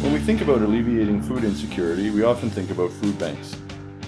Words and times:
When 0.00 0.14
we 0.14 0.18
think 0.18 0.40
about 0.40 0.62
alleviating 0.62 1.20
food 1.20 1.44
insecurity, 1.44 2.08
we 2.08 2.22
often 2.22 2.48
think 2.48 2.70
about 2.70 2.90
food 2.90 3.18
banks. 3.18 3.54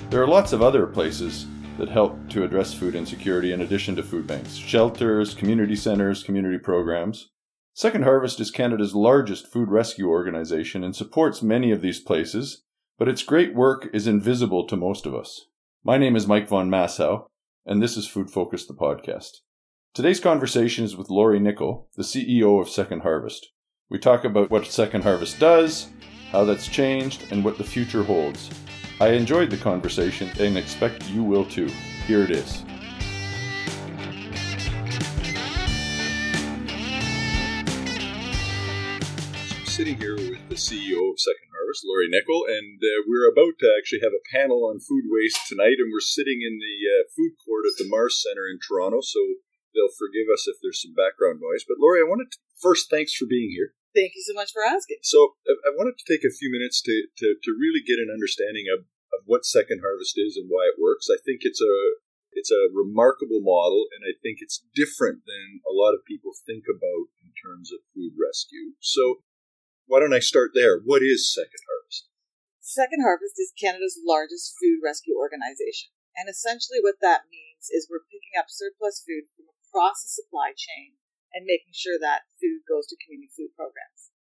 There 0.08 0.22
are 0.22 0.26
lots 0.26 0.54
of 0.54 0.62
other 0.62 0.86
places 0.86 1.46
that 1.76 1.90
help 1.90 2.16
to 2.30 2.44
address 2.44 2.72
food 2.72 2.94
insecurity 2.94 3.52
in 3.52 3.60
addition 3.60 3.94
to 3.96 4.02
food 4.02 4.26
banks 4.26 4.54
shelters, 4.54 5.34
community 5.34 5.76
centers, 5.76 6.22
community 6.22 6.56
programs. 6.56 7.28
Second 7.74 8.04
Harvest 8.04 8.40
is 8.40 8.50
Canada's 8.50 8.94
largest 8.94 9.52
food 9.52 9.68
rescue 9.68 10.08
organization 10.08 10.82
and 10.82 10.96
supports 10.96 11.42
many 11.42 11.70
of 11.70 11.82
these 11.82 12.00
places, 12.00 12.62
but 12.98 13.06
its 13.06 13.22
great 13.22 13.54
work 13.54 13.90
is 13.92 14.06
invisible 14.06 14.66
to 14.68 14.76
most 14.76 15.04
of 15.04 15.14
us. 15.14 15.42
My 15.84 15.98
name 15.98 16.16
is 16.16 16.26
Mike 16.26 16.48
von 16.48 16.70
Massow, 16.70 17.26
and 17.66 17.82
this 17.82 17.98
is 17.98 18.08
Food 18.08 18.30
Focus, 18.30 18.66
the 18.66 18.72
podcast. 18.72 19.40
Today's 19.92 20.20
conversation 20.20 20.86
is 20.86 20.96
with 20.96 21.10
Lori 21.10 21.38
Nicol, 21.38 21.90
the 21.96 22.02
CEO 22.02 22.58
of 22.62 22.70
Second 22.70 23.02
Harvest. 23.02 23.50
We 23.92 23.98
talk 23.98 24.24
about 24.24 24.48
what 24.48 24.64
Second 24.64 25.04
Harvest 25.04 25.38
does, 25.38 25.90
how 26.30 26.46
that's 26.46 26.66
changed, 26.66 27.30
and 27.30 27.44
what 27.44 27.58
the 27.58 27.64
future 27.64 28.02
holds. 28.02 28.48
I 28.98 29.08
enjoyed 29.08 29.50
the 29.50 29.58
conversation 29.58 30.30
and 30.40 30.56
expect 30.56 31.10
you 31.10 31.22
will 31.22 31.44
too. 31.44 31.68
Here 32.06 32.24
it 32.24 32.30
is. 32.30 32.64
Sitting 39.68 39.98
here 40.00 40.16
with 40.16 40.48
the 40.48 40.56
CEO 40.56 41.12
of 41.12 41.20
Second 41.20 41.52
Harvest, 41.52 41.84
Lori 41.84 42.08
Nicol, 42.08 42.46
and 42.48 42.80
uh, 42.80 43.04
we're 43.06 43.28
about 43.30 43.58
to 43.60 43.68
actually 43.76 44.00
have 44.00 44.16
a 44.16 44.24
panel 44.32 44.64
on 44.64 44.80
food 44.80 45.04
waste 45.12 45.46
tonight, 45.46 45.76
and 45.76 45.92
we're 45.92 46.00
sitting 46.00 46.40
in 46.40 46.56
the 46.56 46.76
uh, 46.88 47.12
food 47.14 47.32
court 47.44 47.68
at 47.68 47.76
the 47.76 47.90
MaRS 47.90 48.22
Center 48.24 48.48
in 48.48 48.56
Toronto, 48.56 49.02
so 49.02 49.20
they'll 49.74 49.92
forgive 49.92 50.32
us 50.32 50.48
if 50.48 50.56
there's 50.62 50.80
some 50.80 50.94
background 50.96 51.40
noise. 51.44 51.66
But 51.68 51.76
Lori, 51.78 52.00
I 52.00 52.08
wanted 52.08 52.32
to, 52.32 52.38
first 52.56 52.88
thanks 52.88 53.12
for 53.12 53.26
being 53.28 53.50
here. 53.50 53.74
Thank 53.92 54.16
you 54.16 54.24
so 54.24 54.32
much 54.32 54.52
for 54.52 54.64
asking. 54.64 55.04
So 55.04 55.36
I 55.44 55.70
wanted 55.76 56.00
to 56.00 56.08
take 56.08 56.24
a 56.24 56.32
few 56.32 56.48
minutes 56.48 56.80
to, 56.82 57.12
to, 57.20 57.36
to 57.36 57.50
really 57.52 57.84
get 57.84 58.00
an 58.00 58.08
understanding 58.08 58.66
of, 58.72 58.88
of 59.12 59.28
what 59.28 59.44
Second 59.44 59.84
Harvest 59.84 60.16
is 60.16 60.40
and 60.40 60.48
why 60.48 60.64
it 60.72 60.80
works. 60.80 61.12
I 61.12 61.20
think 61.20 61.44
it's 61.44 61.60
a 61.60 61.76
it's 62.32 62.48
a 62.48 62.72
remarkable 62.72 63.44
model, 63.44 63.92
and 63.92 64.08
I 64.08 64.16
think 64.16 64.40
it's 64.40 64.64
different 64.72 65.28
than 65.28 65.60
a 65.68 65.72
lot 65.76 65.92
of 65.92 66.08
people 66.08 66.32
think 66.32 66.64
about 66.64 67.12
in 67.20 67.28
terms 67.36 67.68
of 67.68 67.84
food 67.92 68.16
rescue. 68.16 68.72
So 68.80 69.20
why 69.84 70.00
don't 70.00 70.16
I 70.16 70.24
start 70.24 70.56
there? 70.56 70.80
What 70.80 71.04
is 71.04 71.28
Second 71.28 71.60
Harvest? 71.68 72.08
Second 72.64 73.04
Harvest 73.04 73.36
is 73.36 73.52
Canada's 73.52 74.00
largest 74.00 74.56
food 74.56 74.80
rescue 74.80 75.12
organization. 75.12 75.92
And 76.16 76.24
essentially, 76.24 76.80
what 76.80 77.04
that 77.04 77.28
means 77.28 77.68
is 77.68 77.88
we're 77.88 78.08
picking 78.08 78.32
up 78.40 78.48
surplus 78.48 79.04
food 79.04 79.28
from 79.36 79.52
across 79.52 80.00
the 80.00 80.08
supply 80.08 80.56
chain 80.56 80.96
and 81.32 81.48
making 81.48 81.72
sure 81.72 81.96
that 81.96 82.28
food 82.38 82.64
goes 82.68 82.86
to 82.88 83.00
community 83.00 83.32
food 83.32 83.52
programs. 83.56 84.12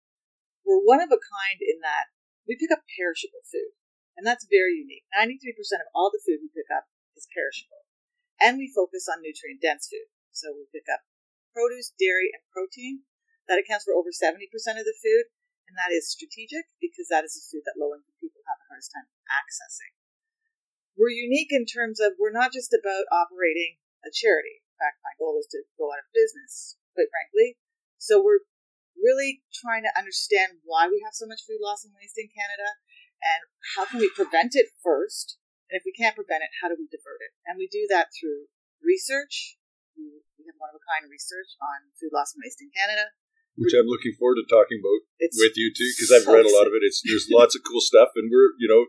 We're 0.64 0.84
one 0.84 1.04
of 1.04 1.12
a 1.12 1.20
kind 1.20 1.60
in 1.60 1.84
that 1.84 2.12
we 2.48 2.58
pick 2.58 2.72
up 2.72 2.88
perishable 2.98 3.44
food, 3.46 3.76
and 4.16 4.26
that's 4.26 4.50
very 4.50 4.80
unique. 4.80 5.06
93% 5.14 5.56
of 5.84 5.92
all 5.94 6.10
the 6.10 6.24
food 6.24 6.42
we 6.42 6.52
pick 6.52 6.72
up 6.72 6.90
is 7.16 7.30
perishable. 7.32 7.86
And 8.42 8.58
we 8.58 8.74
focus 8.74 9.06
on 9.06 9.22
nutrient 9.22 9.62
dense 9.62 9.86
food. 9.86 10.10
So 10.34 10.50
we 10.56 10.66
pick 10.74 10.90
up 10.90 11.06
produce, 11.54 11.94
dairy, 12.00 12.32
and 12.32 12.42
protein. 12.50 13.04
That 13.50 13.60
accounts 13.60 13.84
for 13.84 13.92
over 13.92 14.16
70% 14.16 14.48
of 14.80 14.88
the 14.88 14.96
food, 15.04 15.28
and 15.68 15.76
that 15.76 15.92
is 15.92 16.08
strategic 16.08 16.72
because 16.80 17.12
that 17.12 17.28
is 17.28 17.36
a 17.36 17.44
food 17.44 17.68
that 17.68 17.76
low 17.76 17.92
income 17.92 18.16
people 18.22 18.40
have 18.48 18.60
the 18.64 18.70
hardest 18.72 18.96
time 18.96 19.12
accessing. 19.28 19.92
We're 20.96 21.12
unique 21.12 21.52
in 21.52 21.68
terms 21.68 22.00
of 22.00 22.16
we're 22.16 22.36
not 22.36 22.56
just 22.56 22.72
about 22.72 23.12
operating 23.12 23.82
a 24.08 24.12
charity. 24.14 24.64
In 24.64 24.78
fact, 24.80 25.04
my 25.04 25.16
goal 25.20 25.36
is 25.40 25.50
to 25.52 25.68
go 25.76 25.92
out 25.92 26.00
of 26.00 26.16
business, 26.16 26.80
quite 26.94 27.12
frankly. 27.12 27.58
So 27.98 28.22
we're 28.22 28.46
really 28.98 29.42
trying 29.50 29.84
to 29.86 29.94
understand 29.98 30.62
why 30.66 30.88
we 30.90 31.02
have 31.06 31.18
so 31.18 31.26
much 31.26 31.46
food 31.46 31.62
loss 31.62 31.86
and 31.86 31.94
waste 31.98 32.18
in 32.18 32.30
Canada 32.32 32.78
and 33.22 33.42
how 33.78 33.86
can 33.86 34.02
we 34.02 34.10
prevent 34.14 34.58
it 34.58 34.74
first? 34.82 35.38
And 35.70 35.78
if 35.78 35.86
we 35.86 35.94
can't 35.94 36.18
prevent 36.18 36.44
it, 36.44 36.52
how 36.60 36.68
do 36.68 36.76
we 36.76 36.90
divert 36.90 37.22
it? 37.22 37.32
And 37.46 37.56
we 37.56 37.70
do 37.70 37.86
that 37.94 38.12
through 38.12 38.50
research. 38.82 39.58
We 39.96 40.50
have 40.50 40.58
one 40.58 40.74
of 40.74 40.78
a 40.78 40.84
kind 40.84 41.06
research 41.06 41.54
on 41.62 41.94
food 42.02 42.12
loss 42.12 42.34
and 42.34 42.42
waste 42.42 42.60
in 42.60 42.74
Canada 42.74 43.14
which 43.60 43.76
I'm 43.76 43.88
looking 43.88 44.16
forward 44.16 44.40
to 44.40 44.48
talking 44.48 44.80
about 44.80 45.06
it's 45.20 45.36
with 45.36 45.54
you 45.60 45.70
too, 45.76 45.90
because 45.94 46.12
I've 46.12 46.28
so 46.28 46.34
read 46.34 46.48
a 46.48 46.56
lot 46.56 46.68
of 46.68 46.74
it. 46.74 46.82
It's 46.82 47.04
there's 47.04 47.28
lots 47.28 47.56
of 47.56 47.62
cool 47.68 47.84
stuff, 47.84 48.16
and 48.16 48.32
we're 48.32 48.56
you 48.60 48.68
know 48.72 48.88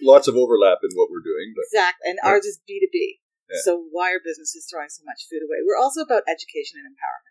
lots 0.00 0.28
of 0.28 0.36
overlap 0.36 0.80
in 0.84 0.92
what 0.96 1.12
we're 1.12 1.24
doing. 1.24 1.52
But, 1.52 1.68
exactly, 1.68 2.04
and 2.12 2.16
yeah. 2.18 2.28
ours 2.28 2.44
is 2.48 2.60
B 2.64 2.80
two 2.80 2.90
B. 2.92 3.20
So 3.64 3.80
why 3.80 4.12
are 4.12 4.20
businesses 4.20 4.68
throwing 4.68 4.92
so 4.92 5.00
much 5.08 5.24
food 5.24 5.40
away? 5.40 5.64
We're 5.64 5.80
also 5.80 6.04
about 6.04 6.28
education 6.28 6.76
and 6.76 6.84
empowerment. 6.84 7.27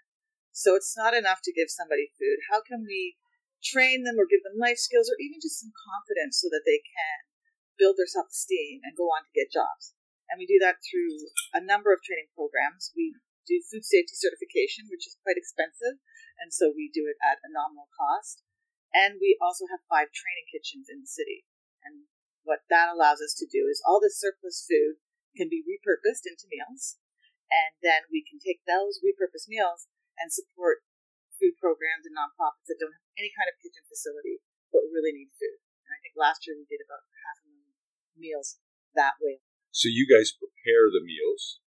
So 0.57 0.73
it's 0.73 0.97
not 0.97 1.13
enough 1.13 1.45
to 1.45 1.53
give 1.53 1.69
somebody 1.69 2.09
food. 2.17 2.41
How 2.49 2.65
can 2.65 2.81
we 2.81 3.21
train 3.61 4.01
them 4.01 4.17
or 4.17 4.25
give 4.25 4.41
them 4.41 4.57
life 4.57 4.81
skills 4.81 5.05
or 5.05 5.17
even 5.21 5.37
just 5.37 5.61
some 5.61 5.69
confidence 5.69 6.41
so 6.41 6.49
that 6.49 6.65
they 6.65 6.81
can 6.81 7.29
build 7.77 8.01
their 8.01 8.09
self 8.09 8.33
esteem 8.33 8.81
and 8.81 8.97
go 8.97 9.13
on 9.13 9.29
to 9.29 9.37
get 9.37 9.53
jobs? 9.53 9.93
And 10.33 10.41
we 10.41 10.49
do 10.49 10.57
that 10.65 10.81
through 10.81 11.29
a 11.53 11.61
number 11.61 11.93
of 11.93 12.01
training 12.01 12.33
programs. 12.33 12.89
We 12.97 13.13
do 13.45 13.61
food 13.69 13.85
safety 13.85 14.17
certification, 14.17 14.89
which 14.89 15.05
is 15.05 15.21
quite 15.21 15.37
expensive 15.37 16.01
and 16.37 16.53
so 16.53 16.69
we 16.69 16.89
do 16.93 17.09
it 17.09 17.17
at 17.21 17.41
a 17.41 17.49
nominal 17.49 17.89
cost. 17.93 18.45
And 18.93 19.19
we 19.19 19.37
also 19.41 19.65
have 19.69 19.89
five 19.89 20.13
training 20.13 20.47
kitchens 20.49 20.87
in 20.87 21.01
the 21.03 21.09
city. 21.09 21.43
And 21.83 22.07
what 22.45 22.65
that 22.69 22.93
allows 22.93 23.19
us 23.19 23.35
to 23.41 23.49
do 23.49 23.67
is 23.67 23.83
all 23.83 23.99
the 23.99 24.13
surplus 24.13 24.63
food 24.63 25.01
can 25.35 25.49
be 25.51 25.61
repurposed 25.61 26.25
into 26.25 26.49
meals, 26.49 26.97
and 27.51 27.77
then 27.83 28.09
we 28.09 28.25
can 28.25 28.41
take 28.41 28.65
those 28.65 29.03
repurposed 29.03 29.51
meals 29.51 29.85
and 30.17 30.33
support 30.33 30.83
food 31.37 31.53
programs 31.61 32.05
and 32.09 32.17
nonprofits 32.17 32.65
that 32.67 32.81
don't 32.81 32.93
have 32.93 33.09
any 33.17 33.29
kind 33.33 33.47
of 33.47 33.55
kitchen 33.61 33.85
facility 33.85 34.41
but 34.73 34.83
really 34.91 35.13
need 35.13 35.31
food. 35.37 35.57
And 35.87 35.95
I 35.95 35.99
think 36.03 36.17
last 36.17 36.43
year 36.43 36.57
we 36.59 36.67
did 36.67 36.83
about 36.83 37.05
half 37.23 37.39
a 37.41 37.47
million 37.47 37.77
meals 38.17 38.59
that 38.97 39.15
way. 39.23 39.39
So 39.71 39.87
you 39.87 40.09
guys 40.09 40.35
prepare 40.35 40.89
the 40.89 41.05
meals, 41.05 41.61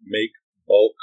make 0.00 0.32
bulk 0.64 0.96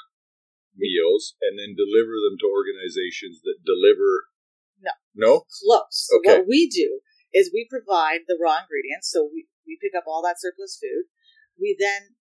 meals 0.76 1.36
and 1.44 1.60
then 1.60 1.76
deliver 1.76 2.20
them 2.20 2.40
to 2.40 2.48
organizations 2.48 3.44
that 3.44 3.64
deliver. 3.64 4.32
No. 4.80 4.94
No? 5.16 5.32
Close. 5.48 6.08
Okay. 6.20 6.44
What 6.44 6.52
we 6.52 6.68
do 6.68 7.04
is 7.36 7.52
we 7.52 7.68
provide 7.68 8.28
the 8.28 8.40
raw 8.40 8.64
ingredients. 8.64 9.12
So 9.12 9.28
we, 9.28 9.48
we 9.68 9.80
pick 9.80 9.96
up 9.96 10.08
all 10.08 10.24
that 10.24 10.40
surplus 10.40 10.80
food. 10.80 11.12
We 11.60 11.76
then 11.76 12.16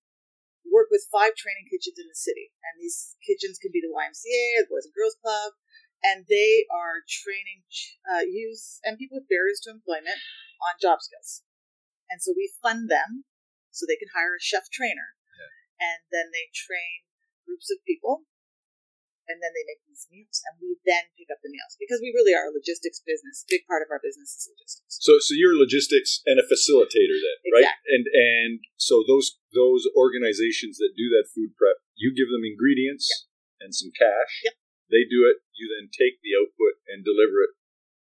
work 0.68 0.88
with 0.90 1.10
five 1.12 1.36
training 1.36 1.68
kitchens 1.68 2.00
in 2.00 2.08
the 2.08 2.18
city. 2.18 2.52
And 2.64 2.80
these 2.80 3.16
kitchens 3.24 3.60
can 3.60 3.70
be 3.72 3.84
the 3.84 3.92
YMCA, 3.92 4.64
the 4.64 4.70
Boys 4.70 4.88
and 4.88 4.96
Girls 4.96 5.16
Club, 5.20 5.56
and 6.04 6.28
they 6.28 6.68
are 6.68 7.04
training 7.08 7.64
uh, 8.04 8.24
youth 8.28 8.80
and 8.84 9.00
people 9.00 9.16
with 9.16 9.30
barriers 9.30 9.60
to 9.64 9.72
employment 9.72 10.20
on 10.60 10.80
job 10.80 11.00
skills. 11.00 11.44
And 12.12 12.20
so 12.20 12.36
we 12.36 12.52
fund 12.60 12.92
them 12.92 13.24
so 13.72 13.88
they 13.88 13.98
can 13.98 14.12
hire 14.12 14.36
a 14.36 14.42
chef 14.42 14.68
trainer. 14.68 15.16
Yeah. 15.32 15.52
And 15.88 16.00
then 16.12 16.28
they 16.30 16.52
train 16.52 17.08
groups 17.48 17.72
of 17.72 17.80
people 17.88 18.28
and 19.26 19.40
then 19.40 19.52
they 19.56 19.64
make 19.64 19.80
these 19.88 20.04
meals, 20.12 20.40
and 20.48 20.60
we 20.60 20.76
then 20.84 21.08
pick 21.16 21.32
up 21.32 21.40
the 21.40 21.52
meals 21.52 21.76
because 21.80 22.00
we 22.04 22.12
really 22.12 22.36
are 22.36 22.48
a 22.48 22.54
logistics 22.54 23.00
business. 23.04 23.44
Big 23.48 23.64
part 23.64 23.80
of 23.80 23.88
our 23.88 24.00
business 24.00 24.36
is 24.36 24.50
logistics. 24.52 25.00
So, 25.00 25.16
so 25.20 25.32
you're 25.32 25.56
a 25.56 25.60
logistics 25.60 26.20
and 26.28 26.36
a 26.36 26.46
facilitator 26.46 27.16
then, 27.16 27.38
right? 27.52 27.68
Exactly. 27.68 27.88
And 27.94 28.04
and 28.12 28.52
so 28.76 29.04
those 29.06 29.40
those 29.52 29.88
organizations 29.96 30.76
that 30.82 30.96
do 30.96 31.08
that 31.16 31.30
food 31.32 31.56
prep, 31.56 31.80
you 31.96 32.12
give 32.12 32.28
them 32.28 32.44
ingredients 32.44 33.08
yep. 33.08 33.66
and 33.66 33.70
some 33.72 33.92
cash. 33.96 34.44
Yep. 34.44 34.54
They 34.92 35.08
do 35.08 35.24
it. 35.24 35.40
You 35.56 35.72
then 35.72 35.88
take 35.88 36.20
the 36.20 36.36
output 36.36 36.80
and 36.90 37.00
deliver 37.02 37.40
it 37.44 37.56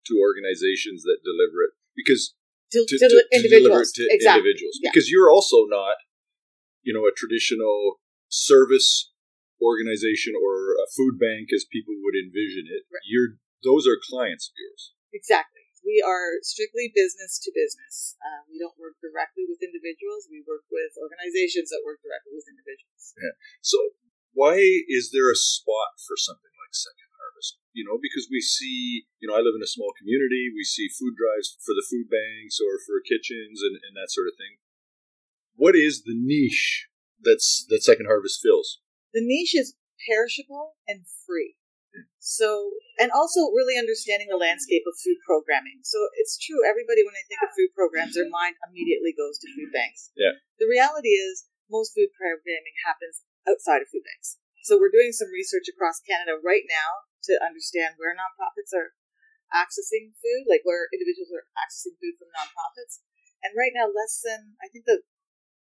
to 0.08 0.22
organizations 0.22 1.02
that 1.04 1.20
deliver 1.26 1.66
it 1.66 1.72
because 1.98 2.34
to, 2.72 2.84
to, 2.86 2.96
to, 2.98 3.08
to 3.08 3.20
individuals. 3.32 3.92
To 3.92 4.06
exactly. 4.08 4.40
individuals. 4.40 4.78
Yeah. 4.80 4.90
Because 4.92 5.08
you're 5.08 5.30
also 5.30 5.64
not, 5.68 5.96
you 6.82 6.92
know, 6.92 7.08
a 7.08 7.14
traditional 7.14 8.00
service 8.28 9.10
organization 9.62 10.34
or 10.36 10.54
food 10.94 11.20
bank 11.20 11.52
as 11.52 11.68
people 11.68 11.96
would 12.00 12.16
envision 12.16 12.68
it. 12.68 12.88
Right. 12.88 13.04
You're 13.04 13.40
those 13.64 13.86
are 13.90 13.98
clients 13.98 14.48
of 14.48 14.54
yours. 14.54 14.94
Exactly. 15.10 15.58
We 15.82 16.04
are 16.04 16.38
strictly 16.44 16.92
business 16.92 17.40
to 17.42 17.50
business. 17.54 18.14
Um, 18.20 18.44
we 18.52 18.60
don't 18.60 18.76
work 18.76 19.00
directly 19.00 19.48
with 19.48 19.64
individuals. 19.64 20.28
We 20.28 20.44
work 20.44 20.68
with 20.68 20.94
organizations 21.00 21.72
that 21.72 21.86
work 21.86 22.02
directly 22.04 22.36
with 22.36 22.44
individuals. 22.50 23.16
Yeah. 23.16 23.34
So 23.64 23.96
why 24.36 24.60
is 24.60 25.10
there 25.10 25.32
a 25.32 25.38
spot 25.38 25.96
for 26.04 26.18
something 26.18 26.52
like 26.60 26.76
Second 26.76 27.10
Harvest? 27.16 27.58
You 27.72 27.88
know, 27.88 27.96
because 27.96 28.28
we 28.28 28.42
see, 28.44 29.08
you 29.18 29.26
know, 29.26 29.34
I 29.38 29.42
live 29.42 29.56
in 29.56 29.64
a 29.64 29.70
small 29.70 29.94
community. 29.96 30.52
We 30.52 30.66
see 30.66 30.92
food 30.92 31.16
drives 31.16 31.56
for 31.62 31.72
the 31.72 31.86
food 31.86 32.10
banks 32.10 32.60
or 32.60 32.78
for 32.84 33.00
kitchens 33.00 33.64
and, 33.64 33.80
and 33.80 33.96
that 33.96 34.12
sort 34.12 34.28
of 34.28 34.36
thing. 34.36 34.60
What 35.56 35.74
is 35.74 36.04
the 36.04 36.14
niche 36.14 36.86
that's 37.18 37.66
that 37.72 37.82
Second 37.82 38.06
Harvest 38.06 38.38
fills? 38.44 38.78
The 39.16 39.24
niche 39.24 39.56
is 39.56 39.74
perishable 40.06 40.78
and 40.86 41.06
free. 41.26 41.56
Hmm. 41.94 42.06
So, 42.20 42.74
and 43.00 43.10
also 43.10 43.50
really 43.54 43.80
understanding 43.80 44.28
the 44.28 44.40
landscape 44.40 44.84
of 44.86 44.98
food 45.00 45.18
programming. 45.24 45.80
So 45.82 45.98
it's 46.20 46.36
true, 46.38 46.62
everybody, 46.66 47.02
when 47.02 47.16
they 47.16 47.26
think 47.26 47.42
of 47.42 47.54
food 47.56 47.72
programs, 47.72 48.14
their 48.14 48.28
mind 48.28 48.60
immediately 48.66 49.16
goes 49.16 49.40
to 49.40 49.50
food 49.54 49.72
banks. 49.72 50.12
Yeah. 50.14 50.36
The 50.60 50.68
reality 50.68 51.16
is, 51.16 51.48
most 51.68 51.92
food 51.92 52.08
programming 52.16 52.76
happens 52.84 53.24
outside 53.44 53.84
of 53.84 53.92
food 53.92 54.04
banks. 54.04 54.40
So 54.64 54.76
we're 54.76 54.92
doing 54.92 55.12
some 55.12 55.32
research 55.32 55.68
across 55.68 56.00
Canada 56.04 56.40
right 56.40 56.64
now 56.64 57.08
to 57.28 57.40
understand 57.40 57.96
where 57.96 58.16
nonprofits 58.16 58.72
are 58.72 58.96
accessing 59.52 60.12
food, 60.20 60.48
like 60.48 60.64
where 60.64 60.88
individuals 60.92 61.32
are 61.32 61.48
accessing 61.56 61.96
food 62.00 62.16
from 62.20 62.32
nonprofits. 62.36 63.00
And 63.44 63.56
right 63.56 63.72
now, 63.72 63.88
less 63.88 64.20
than, 64.20 64.58
I 64.60 64.68
think 64.68 64.84
that 64.88 65.04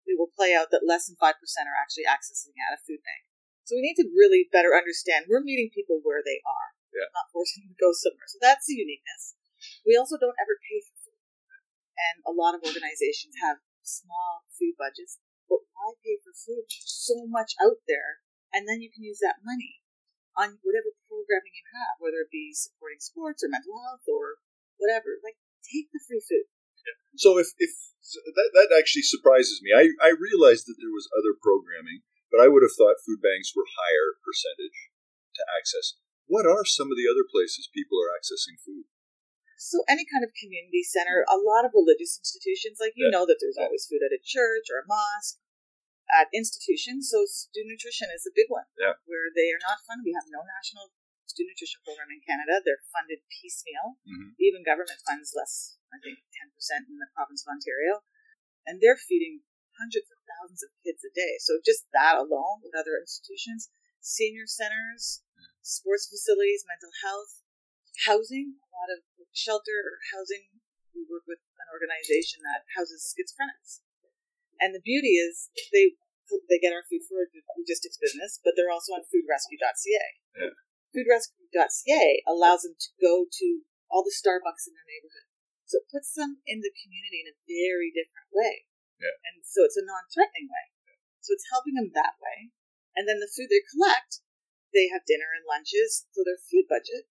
it 0.07 0.15
will 0.15 0.31
play 0.31 0.55
out 0.55 0.71
that 0.71 0.87
less 0.87 1.07
than 1.07 1.19
5% 1.19 1.35
are 1.35 1.79
actually 1.79 2.07
accessing 2.07 2.55
at 2.55 2.75
a 2.75 2.83
food 2.83 3.03
bank. 3.03 3.26
So 3.67 3.75
we 3.75 3.83
need 3.83 3.99
to 3.99 4.07
really 4.15 4.47
better 4.47 4.71
understand 4.71 5.27
we're 5.27 5.43
meeting 5.43 5.67
people 5.75 5.99
where 5.99 6.23
they 6.23 6.39
are, 6.39 6.69
yeah. 6.95 7.11
not 7.11 7.27
forcing 7.35 7.67
them 7.67 7.75
to 7.75 7.83
go 7.83 7.91
somewhere. 7.91 8.23
So 8.31 8.39
that's 8.39 8.63
the 8.63 8.79
uniqueness. 8.79 9.35
We 9.83 9.99
also 9.99 10.15
don't 10.15 10.39
ever 10.39 10.55
pay 10.55 10.79
for 10.87 10.95
food. 11.03 11.19
And 11.99 12.23
a 12.23 12.31
lot 12.31 12.55
of 12.55 12.63
organizations 12.63 13.35
have 13.43 13.59
small 13.83 14.47
food 14.55 14.79
budgets, 14.79 15.19
but 15.51 15.67
why 15.75 15.99
pay 15.99 16.15
for 16.15 16.31
food? 16.31 16.63
There's 16.63 16.95
so 16.95 17.27
much 17.27 17.59
out 17.59 17.83
there, 17.91 18.23
and 18.55 18.63
then 18.63 18.79
you 18.79 18.87
can 18.87 19.03
use 19.03 19.19
that 19.19 19.43
money 19.43 19.83
on 20.39 20.63
whatever 20.63 20.95
programming 21.11 21.51
you 21.51 21.67
have, 21.75 21.99
whether 21.99 22.23
it 22.23 22.31
be 22.31 22.55
supporting 22.55 23.03
sports 23.03 23.43
or 23.43 23.51
mental 23.51 23.75
health 23.83 24.07
or 24.07 24.39
whatever. 24.79 25.19
Like, 25.19 25.35
take 25.67 25.91
the 25.91 25.99
free 26.07 26.23
food. 26.23 26.47
Yeah. 26.87 26.95
So 27.19 27.35
if, 27.35 27.51
if 27.59 27.75
that, 28.31 28.49
that 28.55 28.71
actually 28.71 29.03
surprises 29.03 29.59
me, 29.59 29.75
I, 29.75 29.91
I 29.99 30.15
realized 30.15 30.71
that 30.71 30.79
there 30.79 30.95
was 30.95 31.11
other 31.11 31.35
programming 31.35 32.07
but 32.31 32.43
I 32.43 32.51
would 32.51 32.63
have 32.63 32.75
thought 32.75 33.03
food 33.03 33.23
banks 33.23 33.55
were 33.55 33.67
higher 33.67 34.19
percentage 34.23 34.91
to 35.39 35.43
access. 35.55 35.95
What 36.27 36.43
are 36.43 36.67
some 36.67 36.91
of 36.91 36.99
the 36.99 37.07
other 37.07 37.23
places 37.23 37.71
people 37.71 37.97
are 38.03 38.11
accessing 38.11 38.59
food? 38.59 38.87
So 39.57 39.81
any 39.89 40.05
kind 40.05 40.21
of 40.21 40.37
community 40.37 40.85
center, 40.85 41.25
a 41.25 41.39
lot 41.39 41.65
of 41.65 41.73
religious 41.73 42.21
institutions, 42.21 42.77
like 42.77 42.93
you 42.93 43.09
yeah. 43.09 43.15
know 43.17 43.25
that 43.25 43.41
there's 43.41 43.57
always 43.57 43.89
food 43.89 44.05
at 44.05 44.13
a 44.13 44.21
church 44.21 44.69
or 44.69 44.85
a 44.85 44.85
mosque, 44.85 45.41
at 46.13 46.29
institutions. 46.29 47.09
So 47.09 47.25
student 47.25 47.73
nutrition 47.73 48.13
is 48.13 48.27
a 48.29 48.35
big 48.37 48.53
one, 48.53 48.69
yeah. 48.77 48.95
where 49.09 49.33
they 49.33 49.49
are 49.49 49.63
not 49.65 49.81
funded. 49.87 50.05
We 50.05 50.13
have 50.13 50.29
no 50.29 50.45
national 50.45 50.93
student 51.25 51.57
nutrition 51.57 51.81
program 51.81 52.13
in 52.13 52.21
Canada. 52.21 52.61
They're 52.61 52.85
funded 52.93 53.25
piecemeal. 53.33 53.97
Mm-hmm. 54.05 54.37
Even 54.37 54.61
government 54.61 55.01
funds 55.01 55.33
less, 55.33 55.81
I 55.89 55.97
think, 56.05 56.21
ten 56.37 56.53
percent 56.53 56.85
in 56.85 57.01
the 57.01 57.09
province 57.17 57.41
of 57.41 57.49
Ontario, 57.49 58.05
and 58.69 58.77
they're 58.77 58.99
feeding 58.99 59.41
hundreds 59.77 60.09
of 60.09 60.19
thousands 60.25 60.61
of 60.65 60.73
kids 60.83 61.01
a 61.05 61.11
day. 61.13 61.37
So 61.41 61.61
just 61.63 61.87
that 61.93 62.17
alone 62.17 62.65
with 62.65 62.75
other 62.75 62.97
institutions, 62.97 63.69
senior 64.01 64.45
centers, 64.45 65.21
sports 65.61 66.09
facilities, 66.09 66.65
mental 66.67 66.93
health, 67.01 67.41
housing, 68.05 68.57
a 68.61 68.69
lot 68.73 68.93
of 68.93 69.01
shelter 69.33 69.77
or 69.85 69.97
housing. 70.13 70.49
We 70.93 71.05
work 71.05 71.29
with 71.29 71.41
an 71.61 71.69
organization 71.69 72.41
that 72.41 72.65
houses 72.73 73.13
schizophrenics. 73.13 73.85
And 74.57 74.73
the 74.73 74.81
beauty 74.81 75.21
is 75.21 75.53
they 75.69 75.93
they 76.49 76.59
get 76.59 76.75
our 76.75 76.83
food 76.83 77.07
for 77.07 77.23
logistics 77.55 77.95
business, 77.95 78.41
but 78.43 78.57
they're 78.57 78.73
also 78.73 78.91
on 78.97 79.07
foodrescue.ca. 79.07 80.07
Yeah. 80.35 80.53
Foodrescue.ca 80.91 82.03
allows 82.27 82.67
them 82.67 82.75
to 82.75 82.89
go 82.99 83.23
to 83.31 83.47
all 83.87 84.03
the 84.03 84.11
Starbucks 84.11 84.67
in 84.67 84.75
their 84.75 84.87
neighborhood. 84.87 85.27
So 85.67 85.83
it 85.83 85.91
puts 85.91 86.15
them 86.15 86.43
in 86.47 86.59
the 86.59 86.71
community 86.71 87.23
in 87.23 87.31
a 87.31 87.39
very 87.47 87.91
different 87.91 88.27
way. 88.31 88.66
Yeah. 88.97 89.15
And 89.29 89.45
so 89.45 89.63
it's 89.65 89.77
a 89.77 89.85
non 89.85 90.05
threatening 90.09 90.49
way. 90.49 90.65
So 91.21 91.35
it's 91.35 91.49
helping 91.51 91.75
them 91.75 91.93
that 91.93 92.17
way. 92.21 92.53
And 92.97 93.05
then 93.05 93.21
the 93.21 93.29
food 93.29 93.51
they 93.51 93.61
collect, 93.67 94.25
they 94.73 94.89
have 94.89 95.05
dinner 95.05 95.29
and 95.37 95.45
lunches. 95.45 96.09
So 96.15 96.25
their 96.25 96.39
food 96.39 96.65
budget 96.65 97.05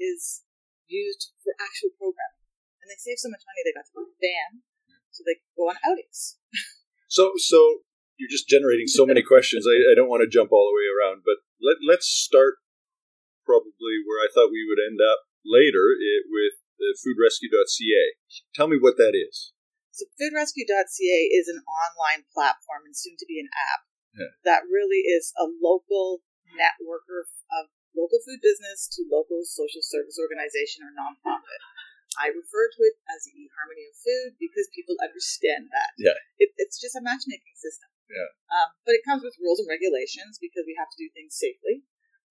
is 0.00 0.46
used 0.88 1.34
for 1.42 1.52
actual 1.60 1.92
programming. 1.98 2.46
And 2.80 2.88
they 2.88 2.96
save 2.96 3.18
so 3.18 3.28
much 3.28 3.42
money, 3.42 3.60
they 3.66 3.74
got 3.74 3.90
to 3.90 3.94
buy 3.96 4.06
a 4.06 4.16
van 4.22 4.62
so 5.16 5.24
they 5.24 5.40
go 5.56 5.72
on 5.72 5.80
outings. 5.80 6.36
so, 7.08 7.32
so 7.40 7.88
you're 8.20 8.30
just 8.30 8.48
generating 8.48 8.86
so 8.86 9.08
many 9.08 9.24
questions. 9.24 9.64
I, 9.64 9.92
I 9.92 9.96
don't 9.96 10.12
want 10.12 10.20
to 10.20 10.30
jump 10.30 10.52
all 10.52 10.68
the 10.68 10.76
way 10.76 10.88
around, 10.92 11.24
but 11.24 11.40
let, 11.56 11.80
let's 11.80 12.04
start 12.04 12.60
probably 13.48 14.04
where 14.04 14.20
I 14.20 14.28
thought 14.28 14.52
we 14.52 14.68
would 14.68 14.82
end 14.82 15.00
up 15.00 15.24
later 15.40 15.96
it, 15.96 16.28
with 16.28 16.60
eh, 16.84 16.92
foodrescue.ca. 17.00 18.04
Tell 18.52 18.68
me 18.68 18.76
what 18.76 19.00
that 19.00 19.16
is. 19.16 19.55
So 19.96 20.04
foodrescue.ca 20.20 21.20
is 21.32 21.48
an 21.48 21.64
online 21.64 22.28
platform 22.36 22.84
and 22.84 22.92
soon 22.92 23.16
to 23.16 23.24
be 23.24 23.40
an 23.40 23.48
app 23.48 23.80
yeah. 24.12 24.32
that 24.44 24.68
really 24.68 25.00
is 25.00 25.32
a 25.40 25.48
local 25.48 26.20
networker 26.52 27.24
of 27.56 27.72
local 27.96 28.20
food 28.20 28.44
business 28.44 28.92
to 28.92 29.08
local 29.08 29.40
social 29.48 29.80
service 29.80 30.20
organization 30.20 30.84
or 30.84 30.92
nonprofit. 30.92 31.60
I 32.20 32.28
refer 32.28 32.68
to 32.76 32.80
it 32.84 32.96
as 33.08 33.24
the 33.24 33.36
e-harmony 33.36 33.88
of 33.88 33.96
food 33.96 34.36
because 34.36 34.68
people 34.76 34.96
understand 35.00 35.72
that. 35.72 35.96
Yeah. 35.96 36.16
It, 36.40 36.52
it's 36.60 36.76
just 36.76 36.96
a 36.96 37.04
matchmaking 37.04 37.56
system. 37.56 37.88
Yeah. 38.12 38.30
Um, 38.52 38.76
but 38.84 38.96
it 38.96 39.04
comes 39.04 39.24
with 39.24 39.40
rules 39.40 39.64
and 39.64 39.68
regulations 39.68 40.36
because 40.36 40.68
we 40.68 40.76
have 40.76 40.92
to 40.92 41.00
do 41.00 41.08
things 41.12 41.36
safely. 41.36 41.84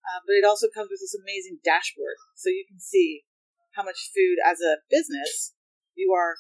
Uh, 0.06 0.22
but 0.26 0.38
it 0.38 0.46
also 0.46 0.70
comes 0.70 0.94
with 0.94 1.02
this 1.02 1.18
amazing 1.18 1.66
dashboard 1.66 2.22
so 2.38 2.54
you 2.54 2.66
can 2.70 2.78
see 2.78 3.26
how 3.74 3.82
much 3.82 4.14
food 4.14 4.38
as 4.46 4.62
a 4.62 4.86
business 4.90 5.58
you 5.98 6.14
are 6.14 6.38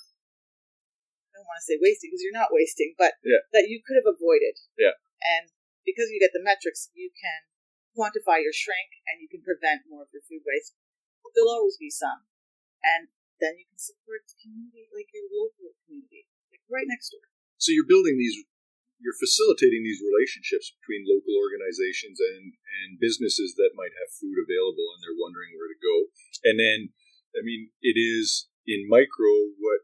don't 1.36 1.46
want 1.46 1.60
to 1.60 1.68
say 1.68 1.76
wasting 1.76 2.10
because 2.10 2.24
you're 2.24 2.36
not 2.36 2.56
wasting, 2.56 2.96
but 2.96 3.20
yeah. 3.22 3.44
that 3.52 3.68
you 3.68 3.84
could 3.84 4.00
have 4.00 4.08
avoided. 4.08 4.56
Yeah. 4.80 4.96
And 5.20 5.52
because 5.84 6.08
you 6.08 6.24
get 6.24 6.32
the 6.32 6.42
metrics, 6.42 6.88
you 6.96 7.12
can 7.12 7.52
quantify 7.92 8.40
your 8.40 8.56
shrink 8.56 9.04
and 9.12 9.20
you 9.20 9.28
can 9.28 9.44
prevent 9.44 9.88
more 9.92 10.08
of 10.08 10.12
your 10.16 10.24
food 10.24 10.48
waste. 10.48 10.76
There'll 11.36 11.52
always 11.52 11.76
be 11.76 11.92
some. 11.92 12.24
And 12.80 13.12
then 13.44 13.60
you 13.60 13.68
can 13.68 13.80
support 13.80 14.24
the 14.24 14.40
community, 14.40 14.88
like 14.96 15.12
your 15.12 15.28
local 15.28 15.76
community, 15.84 16.32
like 16.48 16.64
right 16.72 16.88
next 16.88 17.12
door. 17.12 17.28
So 17.60 17.76
you're 17.76 17.88
building 17.88 18.16
these, 18.16 18.40
you're 19.04 19.18
facilitating 19.20 19.84
these 19.84 20.00
relationships 20.00 20.72
between 20.80 21.04
local 21.04 21.36
organizations 21.36 22.24
and, 22.24 22.56
and 22.56 23.04
businesses 23.04 23.60
that 23.60 23.76
might 23.76 23.92
have 24.00 24.16
food 24.16 24.40
available 24.40 24.88
and 24.96 25.04
they're 25.04 25.20
wondering 25.20 25.52
where 25.60 25.68
to 25.68 25.80
go. 25.80 25.96
And 26.48 26.56
then, 26.56 26.96
I 27.36 27.44
mean, 27.44 27.76
it 27.84 28.00
is 28.00 28.48
in 28.64 28.88
micro 28.88 29.52
what 29.60 29.84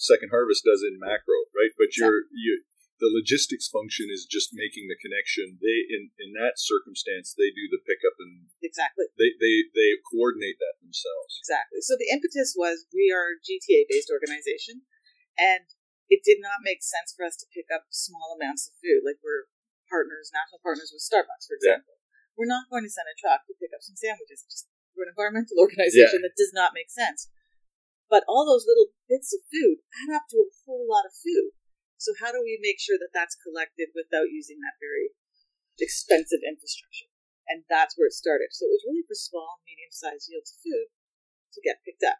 Second 0.00 0.32
Harvest 0.32 0.64
does 0.64 0.80
in 0.80 0.96
macro, 0.96 1.36
right? 1.52 1.76
But 1.76 1.92
your 2.00 2.24
you, 2.32 2.64
the 3.00 3.12
logistics 3.12 3.68
function 3.68 4.08
is 4.08 4.24
just 4.24 4.56
making 4.56 4.88
the 4.88 4.96
connection. 4.96 5.60
They 5.60 5.84
in 5.92 6.08
in 6.16 6.32
that 6.40 6.56
circumstance 6.56 7.36
they 7.36 7.52
do 7.52 7.68
the 7.68 7.84
pickup 7.84 8.16
and 8.16 8.48
exactly 8.64 9.12
they 9.20 9.36
they 9.36 9.68
they 9.76 10.00
coordinate 10.08 10.56
that 10.56 10.80
themselves. 10.80 11.44
Exactly. 11.44 11.84
So 11.84 12.00
the 12.00 12.08
impetus 12.08 12.56
was 12.56 12.88
we 12.96 13.12
are 13.12 13.36
a 13.36 13.40
GTA 13.44 13.92
based 13.92 14.08
organization, 14.08 14.88
and 15.36 15.68
it 16.08 16.24
did 16.24 16.40
not 16.40 16.64
make 16.64 16.80
sense 16.80 17.12
for 17.12 17.28
us 17.28 17.36
to 17.44 17.46
pick 17.52 17.68
up 17.68 17.92
small 17.92 18.36
amounts 18.36 18.68
of 18.68 18.76
food 18.80 19.04
like 19.04 19.20
we're 19.20 19.52
partners, 19.92 20.32
national 20.32 20.64
partners 20.64 20.94
with 20.94 21.04
Starbucks, 21.04 21.44
for 21.44 21.60
example. 21.60 21.98
Yeah. 21.98 22.38
We're 22.40 22.48
not 22.48 22.72
going 22.72 22.88
to 22.88 22.92
send 22.92 23.10
a 23.10 23.16
truck 23.20 23.44
to 23.50 23.58
pick 23.60 23.74
up 23.76 23.84
some 23.84 24.00
sandwiches. 24.00 24.48
Just 24.48 24.70
we're 24.96 25.08
an 25.08 25.12
environmental 25.12 25.60
organization 25.64 26.24
yeah. 26.24 26.28
that 26.28 26.40
does 26.40 26.56
not 26.56 26.72
make 26.72 26.88
sense. 26.88 27.28
But 28.10 28.26
all 28.26 28.42
those 28.42 28.66
little 28.66 28.90
bits 29.06 29.30
of 29.30 29.46
food 29.46 29.86
add 30.02 30.10
up 30.10 30.26
to 30.34 30.42
a 30.42 30.52
whole 30.66 30.84
lot 30.84 31.06
of 31.06 31.14
food. 31.14 31.54
So 31.96 32.10
how 32.18 32.34
do 32.34 32.42
we 32.42 32.58
make 32.58 32.82
sure 32.82 32.98
that 32.98 33.14
that's 33.14 33.38
collected 33.38 33.94
without 33.94 34.34
using 34.34 34.58
that 34.60 34.82
very 34.82 35.14
expensive 35.78 36.42
infrastructure? 36.42 37.06
And 37.46 37.62
that's 37.70 37.94
where 37.94 38.10
it 38.10 38.18
started. 38.18 38.50
So 38.50 38.66
it 38.66 38.74
was 38.74 38.86
really 38.86 39.06
for 39.06 39.14
small, 39.14 39.62
medium-sized 39.62 40.26
yields 40.26 40.50
of 40.50 40.58
food 40.58 40.90
to 41.54 41.62
get 41.62 41.86
picked 41.86 42.02
up. 42.02 42.18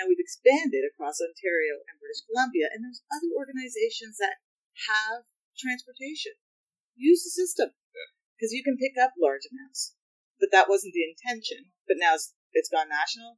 Now 0.00 0.08
we've 0.08 0.20
expanded 0.20 0.88
across 0.88 1.20
Ontario 1.20 1.84
and 1.84 2.00
British 2.00 2.24
Columbia, 2.24 2.72
and 2.72 2.80
there's 2.80 3.04
other 3.12 3.28
organizations 3.36 4.16
that 4.16 4.40
have 4.88 5.28
transportation. 5.60 6.32
Use 6.96 7.20
the 7.24 7.32
system 7.32 7.76
because 8.32 8.56
you 8.56 8.64
can 8.64 8.80
pick 8.80 8.96
up 8.96 9.12
large 9.20 9.44
amounts. 9.52 9.96
But 10.40 10.48
that 10.56 10.72
wasn't 10.72 10.96
the 10.96 11.04
intention. 11.04 11.76
But 11.84 12.00
now 12.00 12.16
it's 12.16 12.72
gone 12.72 12.88
national 12.88 13.36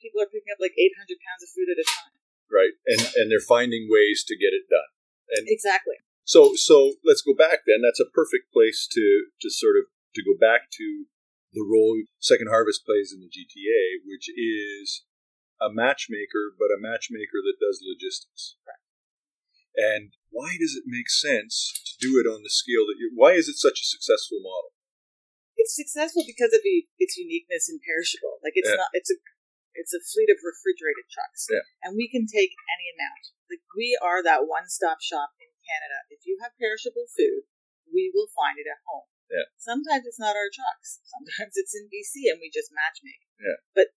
people 0.00 0.22
are 0.22 0.30
picking 0.30 0.50
up 0.50 0.62
like 0.62 0.74
800 0.78 1.18
pounds 1.20 1.42
of 1.44 1.50
food 1.52 1.68
at 1.70 1.82
a 1.82 1.86
time. 1.86 2.14
Right, 2.48 2.74
and 2.88 3.02
and 3.16 3.26
they're 3.28 3.44
finding 3.44 3.92
ways 3.92 4.24
to 4.24 4.34
get 4.38 4.56
it 4.56 4.70
done. 4.72 4.90
And 5.36 5.44
exactly. 5.46 6.00
So 6.24 6.56
so 6.56 6.96
let's 7.04 7.20
go 7.20 7.36
back 7.36 7.68
then. 7.68 7.84
That's 7.84 8.00
a 8.00 8.08
perfect 8.08 8.52
place 8.52 8.88
to 8.92 9.28
to 9.40 9.48
sort 9.50 9.76
of 9.76 9.92
to 10.16 10.24
go 10.24 10.32
back 10.32 10.72
to 10.80 11.06
the 11.52 11.64
role 11.64 11.96
Second 12.20 12.48
Harvest 12.48 12.84
plays 12.84 13.12
in 13.12 13.20
the 13.20 13.32
GTA, 13.32 14.04
which 14.04 14.28
is 14.28 15.04
a 15.60 15.72
matchmaker, 15.72 16.54
but 16.56 16.72
a 16.72 16.80
matchmaker 16.80 17.40
that 17.42 17.60
does 17.60 17.82
logistics. 17.82 18.56
Right. 18.64 18.84
And 19.78 20.14
why 20.30 20.58
does 20.58 20.74
it 20.74 20.84
make 20.86 21.08
sense 21.08 21.70
to 21.86 21.92
do 22.02 22.18
it 22.18 22.26
on 22.26 22.42
the 22.42 22.52
scale 22.52 22.86
that 22.86 22.98
you? 22.98 23.12
Why 23.14 23.32
is 23.32 23.48
it 23.48 23.56
such 23.56 23.80
a 23.80 23.86
successful 23.86 24.42
model? 24.42 24.74
It's 25.58 25.74
successful 25.74 26.22
because 26.26 26.54
of 26.54 26.62
the, 26.62 26.86
its 26.98 27.18
uniqueness 27.18 27.68
and 27.68 27.80
perishable. 27.82 28.38
Like 28.42 28.54
it's 28.54 28.70
yeah. 28.70 28.78
not. 28.78 28.90
It's 28.94 29.10
a 29.10 29.18
it's 29.78 29.94
a 29.94 30.02
fleet 30.02 30.28
of 30.28 30.42
refrigerated 30.42 31.06
trucks. 31.06 31.46
Yeah. 31.46 31.62
And 31.86 31.94
we 31.94 32.10
can 32.10 32.26
take 32.26 32.52
any 32.68 32.86
amount. 32.98 33.24
Like 33.46 33.62
we 33.78 33.94
are 34.02 34.20
that 34.26 34.50
one 34.50 34.66
stop 34.66 34.98
shop 34.98 35.38
in 35.38 35.48
Canada. 35.62 36.04
If 36.10 36.26
you 36.26 36.36
have 36.42 36.58
perishable 36.58 37.06
food, 37.14 37.46
we 37.86 38.10
will 38.10 38.28
find 38.34 38.58
it 38.58 38.66
at 38.66 38.82
home. 38.84 39.06
Yeah. 39.30 39.46
Sometimes 39.56 40.04
it's 40.04 40.20
not 40.20 40.36
our 40.36 40.50
trucks. 40.50 41.00
Sometimes 41.14 41.54
it's 41.54 41.72
in 41.78 41.86
BC 41.86 42.28
and 42.28 42.42
we 42.42 42.50
just 42.50 42.74
match 42.74 43.00
make. 43.06 43.22
Yeah. 43.38 43.62
But 43.72 43.94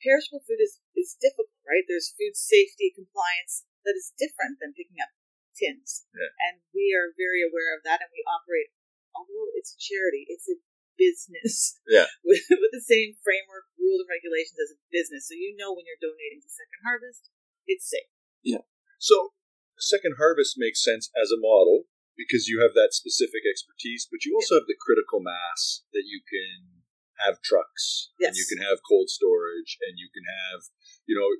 perishable 0.00 0.42
food 0.42 0.64
is, 0.64 0.80
is 0.96 1.14
difficult, 1.20 1.60
right? 1.68 1.84
There's 1.84 2.16
food 2.16 2.34
safety 2.34 2.90
compliance 2.90 3.68
that 3.84 3.94
is 3.94 4.16
different 4.16 4.58
than 4.58 4.74
picking 4.74 4.98
up 4.98 5.12
tins. 5.54 6.08
Yeah. 6.16 6.32
And 6.50 6.54
we 6.72 6.96
are 6.96 7.14
very 7.14 7.44
aware 7.44 7.76
of 7.76 7.84
that 7.84 8.00
and 8.00 8.10
we 8.10 8.24
operate 8.24 8.72
although 9.18 9.50
it's 9.58 9.74
a 9.74 9.80
charity, 9.82 10.22
it's 10.30 10.46
a 10.46 10.56
business. 10.98 11.78
Yeah. 11.88 12.04
With, 12.20 12.44
with 12.52 12.68
the 12.76 12.84
same 12.84 13.16
framework, 13.24 13.64
rules, 13.80 14.04
and 14.04 14.12
regulations 14.12 14.60
as 14.60 14.76
a 14.76 14.78
business. 14.92 15.24
So 15.24 15.32
you 15.32 15.56
know 15.56 15.72
when 15.72 15.88
you're 15.88 16.02
donating 16.04 16.44
to 16.44 16.50
Second 16.52 16.84
Harvest, 16.84 17.32
it's 17.64 17.88
safe. 17.88 18.12
Yeah. 18.44 18.68
So, 19.00 19.32
Second 19.80 20.20
Harvest 20.20 20.60
makes 20.60 20.84
sense 20.84 21.08
as 21.16 21.32
a 21.32 21.40
model 21.40 21.88
because 22.18 22.50
you 22.50 22.60
have 22.60 22.74
that 22.74 22.92
specific 22.92 23.46
expertise, 23.46 24.04
but 24.10 24.26
you 24.26 24.34
also 24.34 24.58
have 24.58 24.68
the 24.68 24.76
critical 24.76 25.22
mass 25.22 25.86
that 25.94 26.04
you 26.04 26.20
can 26.26 26.82
have 27.22 27.42
trucks 27.42 28.10
and 28.18 28.34
you 28.34 28.46
can 28.46 28.58
have 28.58 28.84
cold 28.86 29.08
storage 29.08 29.78
and 29.86 29.98
you 29.98 30.10
can 30.10 30.26
have, 30.26 30.66
you 31.06 31.14
know, 31.14 31.30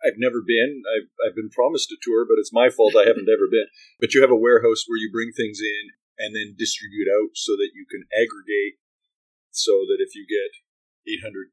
I've 0.00 0.20
never 0.20 0.40
been. 0.40 0.80
I've, 0.88 1.08
I've 1.20 1.36
been 1.36 1.52
promised 1.52 1.92
a 1.92 2.00
tour, 2.00 2.24
but 2.24 2.40
it's 2.40 2.52
my 2.52 2.72
fault 2.72 2.96
I 2.96 3.04
haven't 3.04 3.28
ever 3.36 3.48
been. 3.48 3.68
But 4.00 4.16
you 4.16 4.24
have 4.24 4.32
a 4.32 4.38
warehouse 4.38 4.88
where 4.88 5.00
you 5.00 5.12
bring 5.12 5.32
things 5.32 5.60
in 5.60 5.92
and 6.20 6.32
then 6.36 6.56
distribute 6.56 7.08
out 7.08 7.36
so 7.36 7.52
that 7.56 7.72
you 7.76 7.84
can 7.88 8.04
aggregate 8.12 8.79
so 9.52 9.84
that 9.86 10.02
if 10.02 10.14
you 10.14 10.24
get 10.26 10.62
800 11.06 11.50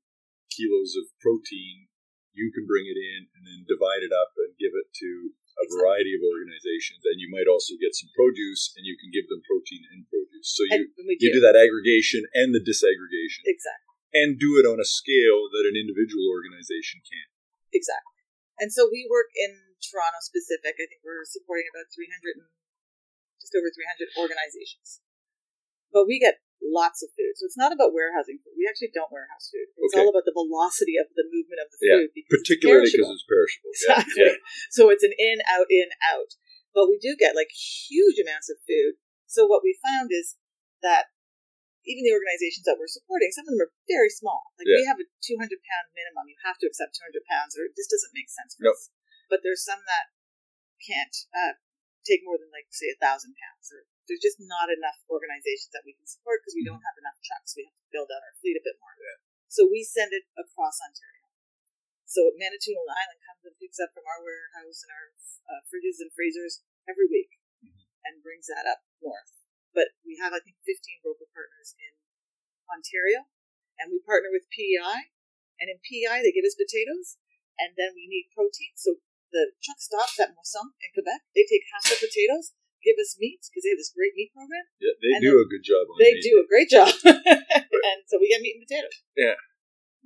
kilos 0.54 0.98
of 0.98 1.10
protein, 1.22 1.90
you 2.38 2.54
can 2.54 2.70
bring 2.70 2.86
it 2.86 2.98
in 2.98 3.30
and 3.34 3.44
then 3.46 3.66
divide 3.66 4.06
it 4.06 4.14
up 4.14 4.38
and 4.38 4.54
give 4.62 4.78
it 4.78 4.94
to 5.02 5.34
a 5.58 5.66
variety 5.74 6.14
of 6.14 6.22
organizations. 6.22 7.02
And 7.02 7.18
you 7.18 7.34
might 7.34 7.50
also 7.50 7.74
get 7.82 7.98
some 7.98 8.14
produce 8.14 8.74
and 8.78 8.86
you 8.86 8.94
can 8.94 9.10
give 9.10 9.26
them 9.26 9.42
protein 9.42 9.90
and 9.90 10.06
produce. 10.06 10.54
So 10.54 10.62
you, 10.70 10.94
we 11.02 11.18
you 11.18 11.34
do 11.34 11.42
that 11.42 11.58
aggregation 11.58 12.30
and 12.38 12.54
the 12.54 12.62
disaggregation 12.62 13.42
Exactly. 13.50 13.98
and 14.14 14.38
do 14.38 14.62
it 14.62 14.70
on 14.70 14.78
a 14.78 14.86
scale 14.86 15.50
that 15.50 15.66
an 15.66 15.74
individual 15.74 16.30
organization 16.30 17.02
can't. 17.02 17.34
Exactly. 17.74 18.22
And 18.62 18.70
so 18.70 18.86
we 18.90 19.10
work 19.10 19.34
in 19.34 19.58
Toronto 19.82 20.22
specific. 20.22 20.78
I 20.78 20.86
think 20.86 21.02
we're 21.02 21.26
supporting 21.26 21.70
about 21.74 21.90
300 21.90 22.42
and 22.42 22.50
just 23.42 23.54
over 23.54 23.70
300 23.70 24.14
organizations. 24.18 25.02
But 25.94 26.06
we 26.10 26.22
get 26.22 26.42
lots 26.64 27.02
of 27.06 27.10
food. 27.14 27.38
So 27.38 27.46
it's 27.46 27.58
not 27.58 27.72
about 27.72 27.94
warehousing 27.94 28.42
food. 28.42 28.54
We 28.58 28.66
actually 28.68 28.92
don't 28.94 29.12
warehouse 29.14 29.50
food. 29.54 29.70
It's 29.78 29.94
Okay. 29.94 30.02
all 30.02 30.10
about 30.10 30.26
the 30.26 30.34
velocity 30.36 30.98
of 30.98 31.08
the 31.14 31.26
movement 31.30 31.62
of 31.62 31.70
the 31.72 31.80
Yeah, 31.82 31.96
food. 32.02 32.10
because 32.14 32.42
Particularly 32.42 32.90
because 32.90 33.14
it's 33.14 33.28
perishable. 33.30 33.72
Yeah, 33.74 34.02
Exactly. 34.02 34.24
yeah. 34.26 34.38
So 34.76 34.90
it's 34.90 35.06
an 35.06 35.14
in, 35.18 35.42
out, 35.48 35.68
in, 35.70 35.90
out. 36.04 36.36
But 36.74 36.90
we 36.90 36.98
do 36.98 37.16
get 37.18 37.36
like 37.38 37.50
huge 37.54 38.18
amounts 38.20 38.50
of 38.50 38.58
food. 38.68 38.98
So 39.26 39.46
what 39.46 39.62
we 39.64 39.78
found 39.82 40.10
is 40.14 40.38
that 40.82 41.10
even 41.88 42.04
the 42.04 42.12
organizations 42.14 42.68
that 42.68 42.76
we're 42.76 42.92
supporting, 42.92 43.32
some 43.32 43.48
of 43.48 43.56
them 43.56 43.64
are 43.64 43.72
very 43.88 44.12
small. 44.12 44.52
Like 44.60 44.68
we 44.68 44.84
have 44.84 45.00
a 45.00 45.08
200 45.24 45.40
pound 45.40 45.86
minimum. 45.96 46.28
You 46.28 46.36
have 46.44 46.60
to 46.60 46.68
accept 46.68 47.00
200 47.00 47.24
pounds 47.26 47.56
or 47.56 47.72
this 47.74 47.88
doesn't 47.88 48.12
make 48.14 48.28
sense 48.28 48.54
for 48.60 48.68
Nope. 48.68 48.76
us. 48.76 48.92
But 49.32 49.40
there's 49.42 49.64
some 49.64 49.80
that 49.88 50.12
can't 50.84 51.16
uh, 51.32 51.56
take 52.04 52.28
more 52.28 52.38
than 52.38 52.52
like 52.52 52.68
say 52.76 52.92
a 52.92 53.00
thousand 53.00 53.36
pounds 53.40 53.72
or 53.72 53.88
there's 54.08 54.24
just 54.24 54.40
not 54.40 54.72
enough 54.72 54.98
organizations 55.12 55.76
that 55.76 55.84
we 55.84 55.94
can 55.94 56.08
support 56.08 56.42
because 56.42 56.56
we 56.56 56.64
don't 56.64 56.82
have 56.84 56.98
enough 56.98 57.20
trucks. 57.22 57.54
We 57.54 57.68
have 57.68 57.76
to 57.76 57.92
build 57.92 58.10
out 58.10 58.24
our 58.24 58.36
fleet 58.40 58.56
a 58.56 58.64
bit 58.64 58.80
more. 58.80 58.88
So 59.48 59.64
we 59.64 59.84
send 59.84 60.12
it 60.12 60.28
across 60.36 60.78
Ontario. 60.84 61.28
So 62.08 62.32
Manitoulin 62.36 62.88
Island 62.88 63.20
comes 63.24 63.44
and 63.48 63.56
picks 63.60 63.80
up 63.80 63.92
from 63.92 64.08
our 64.08 64.24
warehouse 64.24 64.84
and 64.84 64.92
our 64.92 65.08
uh, 65.50 65.62
fridges 65.68 66.00
and 66.00 66.12
freezers 66.12 66.64
every 66.88 67.08
week 67.08 67.36
and 68.04 68.24
brings 68.24 68.48
that 68.48 68.68
up 68.68 68.84
north. 69.04 69.32
But 69.76 69.96
we 70.08 70.16
have, 70.20 70.32
I 70.32 70.40
think, 70.40 70.60
15 70.64 71.04
broker 71.04 71.28
partners 71.32 71.76
in 71.76 72.00
Ontario, 72.72 73.28
and 73.76 73.92
we 73.92 74.00
partner 74.04 74.32
with 74.32 74.48
PEI. 74.52 75.12
And 75.60 75.68
in 75.74 75.84
PEI, 75.84 76.22
they 76.24 76.32
give 76.32 76.48
us 76.48 76.56
potatoes, 76.56 77.18
and 77.58 77.76
then 77.76 77.98
we 77.98 78.08
need 78.08 78.32
protein. 78.32 78.78
So 78.78 79.02
the 79.34 79.58
truck 79.60 79.82
stops 79.82 80.22
at 80.22 80.32
Moisson 80.38 80.78
in 80.80 80.90
Quebec. 80.96 81.28
They 81.36 81.44
take 81.50 81.66
half 81.74 81.92
the 81.92 81.98
potatoes, 81.98 82.56
give 82.88 82.96
us 83.04 83.20
meat 83.20 83.44
because 83.52 83.68
they 83.68 83.76
have 83.76 83.82
this 83.84 83.92
great 83.92 84.16
meat 84.16 84.32
program. 84.32 84.64
Yeah, 84.80 84.96
they 85.04 85.12
And 85.20 85.22
do 85.28 85.44
a 85.44 85.48
good 85.52 85.68
job 85.68 85.84
on 85.92 86.00
They 86.00 86.16
meat. 86.16 86.24
do 86.24 86.40
a 86.40 86.48
great 86.48 86.70
job, 86.72 86.88
and 87.04 88.00
so 88.08 88.16
we 88.16 88.32
get 88.32 88.40
meat 88.40 88.56
and 88.56 88.64
potatoes. 88.64 88.96
Yeah. 89.20 89.36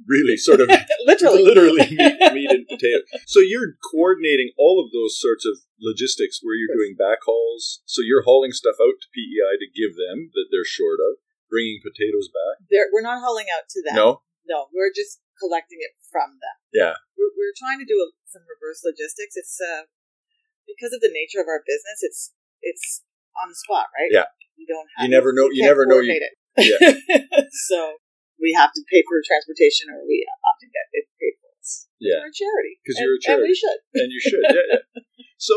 Really, 0.09 0.33
sort 0.33 0.57
of 0.65 0.65
Literally, 1.05 1.45
literally 1.45 1.85
meat, 1.85 2.17
meat 2.33 2.49
and 2.49 2.65
potatoes. 2.65 3.05
So 3.29 3.37
you're 3.37 3.77
coordinating 3.93 4.49
all 4.57 4.81
of 4.81 4.89
those 4.89 5.13
sorts 5.21 5.45
of 5.45 5.61
logistics 5.77 6.41
where 6.41 6.57
you're 6.57 6.73
doing 6.73 6.97
backhauls. 6.97 7.85
So 7.85 8.01
you're 8.01 8.25
hauling 8.25 8.49
stuff 8.49 8.81
out 8.81 8.97
to 8.97 9.07
PEI 9.13 9.61
to 9.61 9.69
give 9.69 9.93
them 9.93 10.33
that 10.33 10.49
they're 10.49 10.65
short 10.65 10.97
of, 10.97 11.21
bringing 11.53 11.85
potatoes 11.85 12.33
back. 12.33 12.65
They're, 12.73 12.89
we're 12.89 13.05
not 13.05 13.21
hauling 13.21 13.45
out 13.53 13.69
to 13.69 13.79
them. 13.85 13.93
No, 13.93 14.25
No, 14.49 14.73
we're 14.73 14.89
just 14.89 15.21
collecting 15.37 15.85
it 15.85 15.93
from 16.09 16.41
them. 16.41 16.57
Yeah. 16.73 16.97
We're, 17.13 17.29
we're 17.37 17.53
trying 17.53 17.77
to 17.77 17.85
do 17.85 18.01
a, 18.01 18.09
some 18.25 18.41
reverse 18.49 18.81
logistics. 18.81 19.37
It's 19.37 19.59
uh, 19.61 19.85
because 20.65 20.97
of 20.97 21.01
the 21.05 21.13
nature 21.13 21.43
of 21.43 21.51
our 21.51 21.61
business. 21.61 22.01
It's 22.01 22.33
it's 22.61 23.03
on 23.41 23.49
the 23.49 23.55
spot, 23.55 23.87
right? 23.97 24.09
Yeah. 24.11 24.29
You 24.57 24.65
don't 24.69 24.87
have. 24.97 25.03
You 25.05 25.09
never 25.11 25.33
know- 25.33 25.49
you 25.49 25.61
can't 25.65 25.71
never 25.73 25.85
know 25.85 25.99
you- 25.99 26.13
it. 26.21 26.33
so 27.69 27.97
we 28.39 28.53
have 28.53 28.71
to 28.73 28.81
pay 28.91 29.03
for 29.07 29.21
transportation, 29.25 29.89
or 29.89 30.03
we 30.05 30.25
often 30.45 30.69
get 30.73 30.85
it 30.93 31.05
paid 31.21 31.33
for 31.41 31.49
us. 31.57 31.87
Yeah. 31.99 32.21
We're 32.21 32.29
a 32.29 32.35
charity. 32.35 32.73
'Cause 32.85 32.97
And- 32.97 33.05
you're 33.05 33.17
a 33.17 33.21
charity. 33.21 33.41
and 33.41 33.49
we 33.49 33.55
should. 33.55 33.79
and 34.01 34.09
you 34.11 34.21
should. 34.21 34.43
Yeah, 34.45 34.67
yeah. 34.95 35.01
So, 35.41 35.55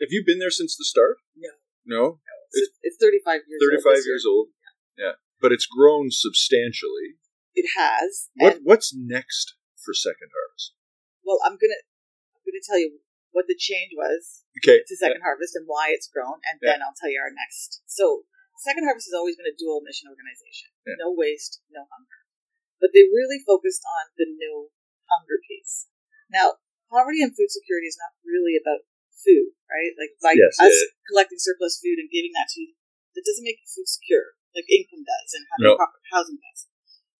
have 0.00 0.10
you 0.14 0.22
been 0.24 0.38
there 0.38 0.50
since 0.54 0.76
the 0.76 0.84
start? 0.84 1.16
No. 1.34 1.50
No, 1.84 2.20
It's, 2.52 2.70
it's 2.82 2.96
35 3.02 3.42
years. 3.48 3.58
old 3.58 3.62
thirty-five 3.66 3.96
this 3.98 4.06
years 4.06 4.22
year. 4.24 4.30
old. 4.32 4.48
Yeah, 4.96 5.04
yeah. 5.06 5.12
but 5.40 5.50
it's 5.50 5.66
grown 5.66 6.10
substantially. 6.14 7.18
It 7.58 7.66
has. 7.76 8.30
What 8.36 8.58
What's 8.62 8.94
next 8.94 9.56
for 9.82 9.92
Second 9.92 10.30
Harvest? 10.30 10.74
well, 11.26 11.38
I'm 11.44 11.58
gonna 11.58 11.80
I'm 12.38 12.42
gonna 12.46 12.62
tell 12.62 12.78
you 12.78 13.00
what 13.32 13.48
the 13.48 13.56
change 13.56 13.92
was 13.96 14.44
Okay. 14.60 14.84
to 14.86 14.94
Second 14.96 15.24
Harvest 15.24 15.56
and 15.56 15.66
why 15.66 15.90
it's 15.90 16.06
grown, 16.08 16.38
and 16.44 16.60
Yeah. 16.62 16.76
then 16.76 16.82
I'll 16.84 16.96
tell 16.96 17.10
you 17.10 17.18
our 17.20 17.32
next. 17.32 17.82
So, 17.84 18.28
Second 18.60 18.84
Harvest 18.84 19.08
has 19.08 19.16
always 19.16 19.34
been 19.36 19.48
a 19.48 19.56
dual 19.56 19.80
mission 19.80 20.06
organization 20.08 20.70
Yeah. 20.86 20.94
no 21.00 21.10
waste, 21.10 21.60
no 21.72 21.84
hunger. 21.90 22.20
But 22.78 22.92
they 22.92 23.02
really 23.02 23.40
focused 23.40 23.82
on 23.84 24.12
the 24.16 24.26
no 24.28 24.70
hunger 25.10 25.40
piece. 25.48 25.88
Now, 26.30 26.60
poverty 26.90 27.22
and 27.22 27.34
food 27.34 27.50
security 27.50 27.88
is 27.88 27.98
not 27.98 28.12
really 28.24 28.56
about 28.56 28.84
food, 29.10 29.54
right? 29.70 29.92
Like, 29.98 30.14
by 30.20 30.32
Yes, 30.36 30.60
us 30.60 30.72
yeah. 30.72 30.88
collecting 31.08 31.38
surplus 31.38 31.80
food 31.80 31.98
and 31.98 32.10
giving 32.10 32.32
that 32.32 32.48
to 32.54 32.60
you, 32.60 32.74
that 33.14 33.24
doesn't 33.24 33.44
make 33.44 33.60
you 33.60 33.66
food 33.66 33.88
secure, 33.88 34.36
like 34.54 34.68
income 34.70 35.04
does 35.04 35.32
and 35.34 35.46
having 35.52 35.72
No. 35.72 35.76
proper 35.76 36.00
housing 36.10 36.36
does. 36.38 36.68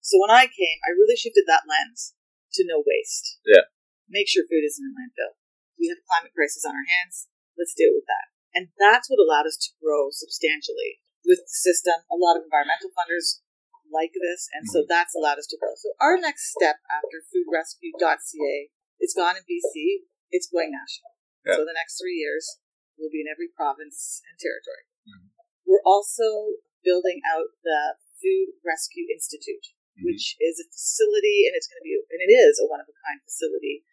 So, 0.01 0.21
when 0.21 0.31
I 0.31 0.47
came, 0.47 0.79
I 0.85 0.91
really 0.91 1.17
shifted 1.17 1.45
that 1.47 1.67
lens 1.67 2.15
to 2.55 2.65
no 2.67 2.83
waste. 2.85 3.39
Yeah. 3.45 3.71
Make 4.09 4.29
sure 4.29 4.45
food 4.47 4.65
isn't 4.65 4.85
in 4.85 4.95
landfill. 4.95 5.37
We 5.83 5.91
have 5.91 5.99
a 5.99 6.07
climate 6.07 6.31
crisis 6.31 6.63
on 6.63 6.79
our 6.79 6.87
hands. 6.87 7.27
Let's 7.59 7.75
deal 7.75 7.91
with 7.91 8.07
that. 8.07 8.31
And 8.55 8.71
that's 8.79 9.11
what 9.11 9.19
allowed 9.19 9.51
us 9.51 9.59
to 9.67 9.75
grow 9.83 10.15
substantially 10.15 11.03
with 11.27 11.43
the 11.43 11.59
system. 11.59 12.07
A 12.07 12.15
lot 12.15 12.39
of 12.39 12.47
environmental 12.47 12.95
funders 12.95 13.43
like 13.91 14.15
this, 14.15 14.47
and 14.55 14.63
so 14.71 14.87
that's 14.87 15.19
allowed 15.19 15.43
us 15.43 15.51
to 15.51 15.59
grow. 15.59 15.75
So 15.75 15.99
our 15.99 16.15
next 16.23 16.55
step 16.55 16.79
after 16.87 17.27
foodrescue.ca, 17.35 18.71
it's 19.03 19.13
gone 19.13 19.35
in 19.35 19.43
BC, 19.43 20.07
it's 20.31 20.47
going 20.47 20.71
national. 20.71 21.19
Yeah. 21.43 21.59
So 21.59 21.67
the 21.67 21.75
next 21.75 21.99
three 21.99 22.15
years 22.15 22.63
will 22.95 23.11
be 23.11 23.27
in 23.27 23.29
every 23.29 23.51
province 23.51 24.23
and 24.31 24.39
territory. 24.39 24.87
Mhm. 25.03 25.35
We're 25.67 25.83
also 25.83 26.63
building 26.87 27.21
out 27.27 27.59
the 27.67 27.99
Food 28.23 28.55
Rescue 28.63 29.11
Institute, 29.11 29.75
Mhm. 29.99 30.07
which 30.07 30.39
is 30.39 30.63
a 30.63 30.71
facility, 30.71 31.51
and 31.51 31.59
it's 31.59 31.67
going 31.67 31.83
to 31.83 31.89
be, 31.91 31.99
and 31.99 32.23
it 32.23 32.33
is 32.33 32.63
a 32.63 32.71
one 32.71 32.81
of 32.81 32.87
a 32.87 32.95
kind 32.95 33.19
facility 33.27 33.85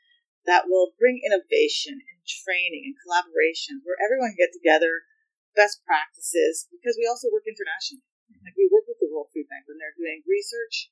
that 0.49 0.65
will 0.65 0.97
bring 0.97 1.21
innovation 1.21 2.01
and 2.01 2.19
training 2.25 2.89
and 2.89 2.97
collaboration 3.05 3.85
where 3.85 4.01
everyone 4.01 4.33
can 4.33 4.49
get 4.49 4.53
together, 4.53 5.05
best 5.53 5.85
practices, 5.85 6.65
because 6.73 6.97
we 6.97 7.05
also 7.05 7.29
work 7.29 7.45
internationally. 7.45 8.03
Like 8.41 8.57
we 8.57 8.69
work 8.73 8.89
with 8.89 8.97
the 8.97 9.09
World 9.09 9.29
Food 9.29 9.45
Bank 9.45 9.69
when 9.69 9.77
they're 9.77 9.97
doing 9.97 10.25
research. 10.25 10.89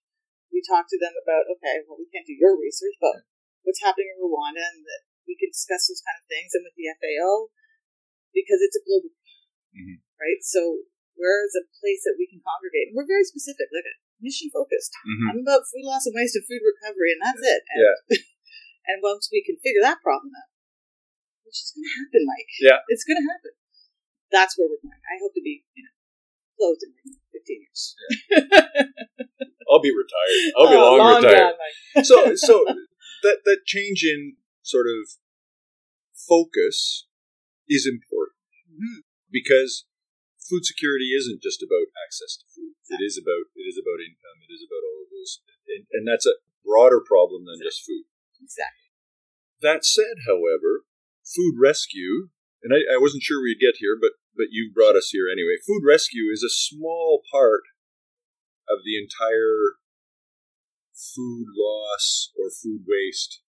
We 0.54 0.62
talk 0.62 0.86
to 0.90 1.00
them 1.02 1.14
about, 1.18 1.50
okay, 1.58 1.82
well, 1.86 1.98
we 1.98 2.10
can't 2.14 2.26
do 2.26 2.38
your 2.38 2.58
research, 2.58 2.98
but 3.02 3.26
what's 3.66 3.82
happening 3.82 4.10
in 4.14 4.22
Rwanda, 4.22 4.62
and 4.62 4.86
that 4.86 5.02
we 5.26 5.36
can 5.38 5.50
discuss 5.50 5.90
those 5.90 6.02
kind 6.06 6.18
of 6.18 6.26
things, 6.30 6.54
and 6.54 6.64
with 6.66 6.78
the 6.78 6.88
FAO, 6.88 7.52
because 8.34 8.62
it's 8.62 8.78
a 8.78 8.84
global, 8.86 9.12
Mhm. 9.74 10.02
right? 10.22 10.42
So 10.42 10.86
where 11.18 11.44
is 11.46 11.58
a 11.58 11.66
place 11.82 12.06
that 12.06 12.16
we 12.18 12.30
can 12.30 12.42
congregate? 12.42 12.90
And 12.90 12.96
we're 12.96 13.10
very 13.10 13.26
specific, 13.26 13.70
like 13.74 13.86
mission 14.22 14.50
focused. 14.50 14.94
Mhm. 15.06 15.30
I'm 15.30 15.42
about 15.42 15.68
food 15.68 15.86
loss 15.86 16.06
and 16.06 16.16
waste 16.16 16.36
and 16.36 16.46
food 16.46 16.62
recovery, 16.64 17.12
and 17.14 17.22
that's 17.22 17.44
it. 17.44 17.62
And, 17.70 18.20
and 18.88 19.04
once 19.04 19.30
we 19.32 19.44
can 19.44 19.56
figure 19.60 19.84
that 19.84 20.00
problem 20.02 20.32
out, 20.36 20.50
which 21.44 21.60
is 21.64 21.72
going 21.76 21.88
to 21.88 21.96
happen, 22.00 22.22
Mike. 22.28 22.52
Yeah. 22.60 22.80
It's 22.92 23.04
going 23.08 23.20
to 23.20 23.28
happen. 23.28 23.54
That's 24.32 24.56
where 24.60 24.68
we're 24.68 24.84
going. 24.84 25.00
I 25.08 25.16
hope 25.24 25.32
to 25.36 25.44
be, 25.44 25.64
you 25.76 25.84
know, 25.88 25.96
closed 26.60 26.84
in 26.84 26.92
like 26.92 27.20
15 27.32 27.64
years. 27.64 27.82
I'll 29.72 29.84
be 29.84 29.92
retired. 29.92 30.40
I'll 30.56 30.72
be 30.72 30.76
Oh, 30.80 30.84
long, 30.84 30.98
long 31.00 31.24
retired. 31.24 31.56
gone, 31.96 32.04
so 32.08 32.36
so 32.36 32.64
that 33.24 33.44
that 33.48 33.60
change 33.68 34.04
in 34.04 34.36
sort 34.64 34.88
of 34.88 35.16
focus 36.16 37.08
is 37.68 37.86
important 37.88 38.36
Mhm. 38.68 39.04
because 39.32 39.86
food 40.40 40.64
security 40.66 41.12
isn't 41.16 41.42
just 41.44 41.64
about 41.64 41.88
access 42.04 42.38
to 42.40 42.46
food. 42.48 42.76
It 42.90 43.04
is 43.04 43.20
about 43.20 43.52
it 43.56 43.68
is 43.68 43.78
about 43.80 44.00
income. 44.04 44.40
It 44.48 44.52
is 44.54 44.64
about 44.64 44.84
all 44.88 45.00
of 45.04 45.10
those, 45.12 45.40
and, 45.68 45.84
and 45.92 46.04
that's 46.08 46.26
a 46.26 46.40
broader 46.64 47.00
problem 47.04 47.44
than 47.46 47.60
just 47.64 47.84
food. 47.86 48.06
Exactly. 48.42 48.92
That 49.62 49.86
said, 49.86 50.28
however, 50.28 50.86
food 51.26 51.58
rescue, 51.60 52.30
and 52.64 52.74
I, 52.74 52.96
I 52.96 53.02
wasn't 53.02 53.24
sure 53.24 53.42
we'd 53.42 53.60
get 53.60 53.80
here, 53.80 53.98
but 54.00 54.12
but 54.36 54.54
you 54.54 54.72
brought 54.74 54.96
us 54.96 55.10
here 55.10 55.26
anyway. 55.32 55.58
Food 55.66 55.82
rescue 55.82 56.30
is 56.32 56.46
a 56.46 56.54
small 56.54 57.24
part 57.32 57.66
of 58.70 58.86
the 58.86 58.98
entire 59.02 59.82
food 60.94 61.48
loss 61.58 62.32
or 62.38 62.50
food 62.50 62.86
waste 62.86 63.42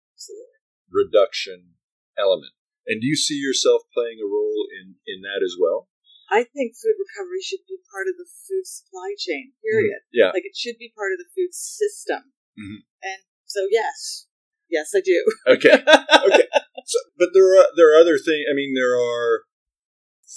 reduction 0.91 1.75
element. 2.19 2.53
And 2.87 3.01
do 3.03 3.07
you 3.07 3.17
see 3.17 3.35
yourself 3.35 3.83
playing 3.91 4.23
a 4.23 4.31
role 4.31 4.71
in, 4.71 4.95
in 5.07 5.23
that 5.27 5.43
as 5.43 5.59
well? 5.59 5.91
I 6.31 6.43
think 6.43 6.75
food 6.79 6.95
recovery 6.99 7.43
should 7.43 7.67
be 7.67 7.79
part 7.91 8.07
of 8.07 8.15
the 8.19 8.27
food 8.27 8.67
supply 8.67 9.15
chain, 9.19 9.55
period. 9.63 10.07
Mm-hmm. 10.07 10.15
Yeah. 10.15 10.31
Like 10.35 10.47
it 10.47 10.55
should 10.55 10.79
be 10.79 10.95
part 10.95 11.11
of 11.15 11.19
the 11.19 11.31
food 11.35 11.55
system. 11.55 12.35
Mhm. 12.59 12.83
And 13.03 13.23
so, 13.47 13.67
yes, 13.71 14.27
yes, 14.71 14.93
I 14.95 15.01
do. 15.01 15.19
Okay. 15.47 15.75
okay. 15.75 16.47
So, 16.87 16.99
but 17.19 17.31
there 17.35 17.59
are 17.59 17.67
there 17.75 17.91
are 17.95 18.01
other 18.01 18.19
things. 18.19 18.47
I 18.51 18.55
mean, 18.55 18.75
there 18.75 18.95
are, 18.95 19.43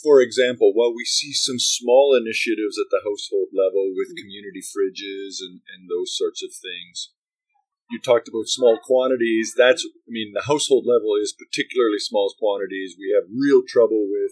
for 0.01 0.21
example, 0.21 0.73
while 0.73 0.93
we 0.93 1.05
see 1.05 1.33
some 1.33 1.59
small 1.59 2.17
initiatives 2.17 2.77
at 2.81 2.89
the 2.89 3.05
household 3.05 3.53
level 3.53 3.93
with 3.93 4.09
mm-hmm. 4.09 4.25
community 4.25 4.61
fridges 4.65 5.41
and 5.41 5.61
and 5.69 5.89
those 5.89 6.17
sorts 6.17 6.41
of 6.43 6.49
things. 6.49 7.13
You 7.89 7.97
talked 7.97 8.29
about 8.29 8.45
small 8.45 8.77
quantities. 8.77 9.57
That's, 9.57 9.81
I 9.81 10.13
mean, 10.13 10.37
the 10.37 10.45
household 10.45 10.85
level 10.85 11.17
is 11.17 11.33
particularly 11.33 11.97
small 11.97 12.29
quantities. 12.37 12.93
We 12.93 13.09
have 13.17 13.25
real 13.33 13.65
trouble 13.65 14.05
with 14.05 14.29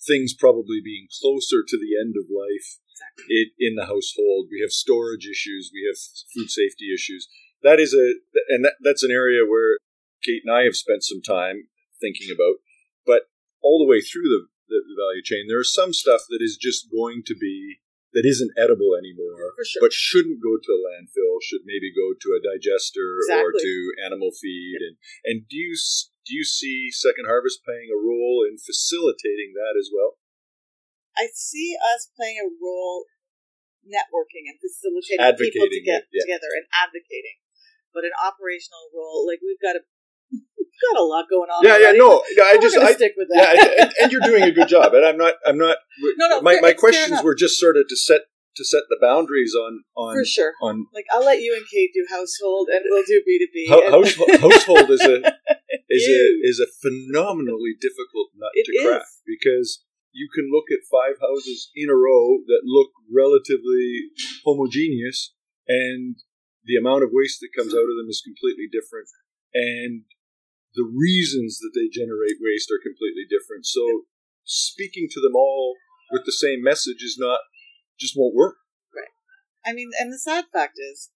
things 0.00 0.32
probably 0.32 0.80
being 0.80 1.04
closer 1.20 1.60
to 1.68 1.76
the 1.76 2.00
end 2.00 2.16
of 2.16 2.32
life 2.32 2.80
Exactly. 2.98 3.28
it, 3.28 3.48
in 3.58 3.74
the 3.76 3.86
household. 3.86 4.48
We 4.50 4.60
have 4.62 4.72
storage 4.72 5.26
issues. 5.26 5.70
We 5.72 5.86
have 5.86 5.98
food 6.34 6.50
safety 6.50 6.90
issues. 6.92 7.28
That 7.62 7.80
is 7.80 7.94
a, 7.94 8.22
and 8.48 8.64
that, 8.64 8.74
that's 8.80 9.02
an 9.02 9.10
area 9.10 9.42
where 9.48 9.78
Kate 10.22 10.42
and 10.44 10.54
I 10.54 10.62
have 10.64 10.76
spent 10.76 11.02
some 11.02 11.22
time 11.22 11.68
thinking 12.00 12.28
about. 12.30 12.62
But 13.06 13.30
all 13.62 13.78
the 13.78 13.88
way 13.88 14.00
through 14.00 14.28
the, 14.28 14.46
the, 14.68 14.78
the 14.84 14.96
value 14.98 15.22
chain, 15.22 15.46
there 15.48 15.60
is 15.60 15.74
some 15.74 15.92
stuff 15.92 16.22
that 16.30 16.42
is 16.42 16.56
just 16.60 16.90
going 16.90 17.22
to 17.26 17.34
be 17.34 17.80
that 18.16 18.24
isn't 18.24 18.56
edible 18.56 18.96
anymore, 18.96 19.52
sure. 19.60 19.84
but 19.84 19.92
shouldn't 19.92 20.40
go 20.40 20.56
to 20.56 20.70
a 20.72 20.80
landfill. 20.80 21.44
Should 21.44 21.68
maybe 21.68 21.92
go 21.92 22.16
to 22.16 22.28
a 22.32 22.40
digester 22.40 23.20
or 23.36 23.52
to 23.52 23.72
animal 24.00 24.32
feed. 24.32 24.80
And 24.80 24.96
and 25.28 25.36
do 25.44 25.56
you 25.56 25.76
do 26.24 26.32
you 26.32 26.44
see 26.44 26.88
Second 26.90 27.28
Harvest 27.28 27.64
playing 27.64 27.92
a 27.92 28.00
role 28.00 28.48
in 28.48 28.56
facilitating 28.56 29.52
that 29.56 29.76
as 29.76 29.92
well? 29.92 30.16
I 31.16 31.28
see 31.34 31.76
us 31.94 32.08
playing 32.16 32.40
a 32.40 32.48
role 32.48 33.04
networking 33.84 34.48
and 34.48 34.56
facilitating 34.60 35.24
people 35.40 35.68
to 35.68 35.82
get 35.82 36.04
it, 36.04 36.12
yeah. 36.12 36.22
together 36.24 36.50
and 36.54 36.64
advocating. 36.72 37.40
But 37.94 38.04
an 38.04 38.12
operational 38.20 38.90
role, 38.94 39.26
like 39.26 39.40
we've 39.42 39.60
got 39.60 39.76
a 39.76 39.82
we've 40.30 40.76
got 40.92 41.00
a 41.00 41.04
lot 41.04 41.24
going 41.28 41.48
on. 41.50 41.64
Yeah, 41.64 41.78
yeah, 41.78 41.98
already. 41.98 42.36
no, 42.36 42.44
I 42.44 42.58
just 42.60 42.76
I, 42.76 42.92
stick 42.92 43.14
with 43.16 43.28
yeah, 43.32 43.54
that. 43.54 43.78
and, 43.80 43.92
and 44.02 44.12
you're 44.12 44.20
doing 44.22 44.42
a 44.44 44.52
good 44.52 44.68
job. 44.68 44.94
And 44.94 45.04
I'm 45.04 45.16
not, 45.16 45.34
I'm 45.46 45.58
not. 45.58 45.78
No, 46.18 46.28
no, 46.28 46.40
My 46.42 46.54
fair- 46.54 46.62
my 46.62 46.72
questions 46.74 47.22
were 47.22 47.34
just 47.34 47.58
sort 47.58 47.76
of 47.76 47.88
to 47.88 47.96
set 47.96 48.22
to 48.56 48.64
set 48.64 48.82
the 48.90 48.98
boundaries 49.00 49.54
on 49.54 49.84
on 49.96 50.14
For 50.16 50.24
sure. 50.24 50.52
on 50.60 50.86
Like 50.92 51.06
I'll 51.12 51.24
let 51.24 51.40
you 51.40 51.54
and 51.56 51.64
Kate 51.70 51.90
do 51.94 52.04
household, 52.10 52.68
and 52.72 52.82
we'll 52.88 53.04
do 53.06 53.22
B 53.24 53.38
two 53.38 53.48
B. 53.52 53.66
Household, 53.68 54.90
is 54.90 55.00
a 55.00 55.16
is 55.88 56.04
a 56.08 56.22
is 56.44 56.58
a 56.60 56.66
phenomenally 56.82 57.74
difficult 57.80 58.30
nut 58.36 58.50
It 58.54 58.66
to 58.66 58.72
crack 58.84 59.02
is. 59.02 59.22
because 59.26 59.84
you 60.12 60.28
can 60.34 60.50
look 60.50 60.64
at 60.72 60.82
five 60.90 61.20
houses 61.20 61.70
in 61.76 61.88
a 61.88 61.94
row 61.94 62.38
that 62.46 62.62
look 62.64 62.90
relatively 63.12 64.10
homogeneous, 64.44 65.34
and 65.68 66.16
the 66.68 66.76
amount 66.76 67.02
of 67.02 67.16
waste 67.16 67.40
that 67.40 67.56
comes 67.56 67.72
out 67.72 67.88
of 67.88 67.96
them 67.96 68.12
is 68.12 68.20
completely 68.20 68.68
different, 68.68 69.08
and 69.56 70.04
the 70.76 70.84
reasons 70.84 71.58
that 71.64 71.72
they 71.72 71.88
generate 71.88 72.36
waste 72.44 72.68
are 72.68 72.84
completely 72.84 73.24
different. 73.24 73.64
So 73.64 74.04
speaking 74.44 75.08
to 75.10 75.20
them 75.24 75.32
all 75.32 75.80
with 76.12 76.28
the 76.28 76.36
same 76.36 76.60
message 76.60 77.00
is 77.00 77.16
not 77.18 77.40
just 77.96 78.14
won't 78.14 78.36
work. 78.36 78.60
Right. 78.92 79.12
I 79.64 79.72
mean, 79.72 79.90
and 79.96 80.12
the 80.12 80.20
sad 80.20 80.52
fact 80.52 80.76
is, 80.76 81.10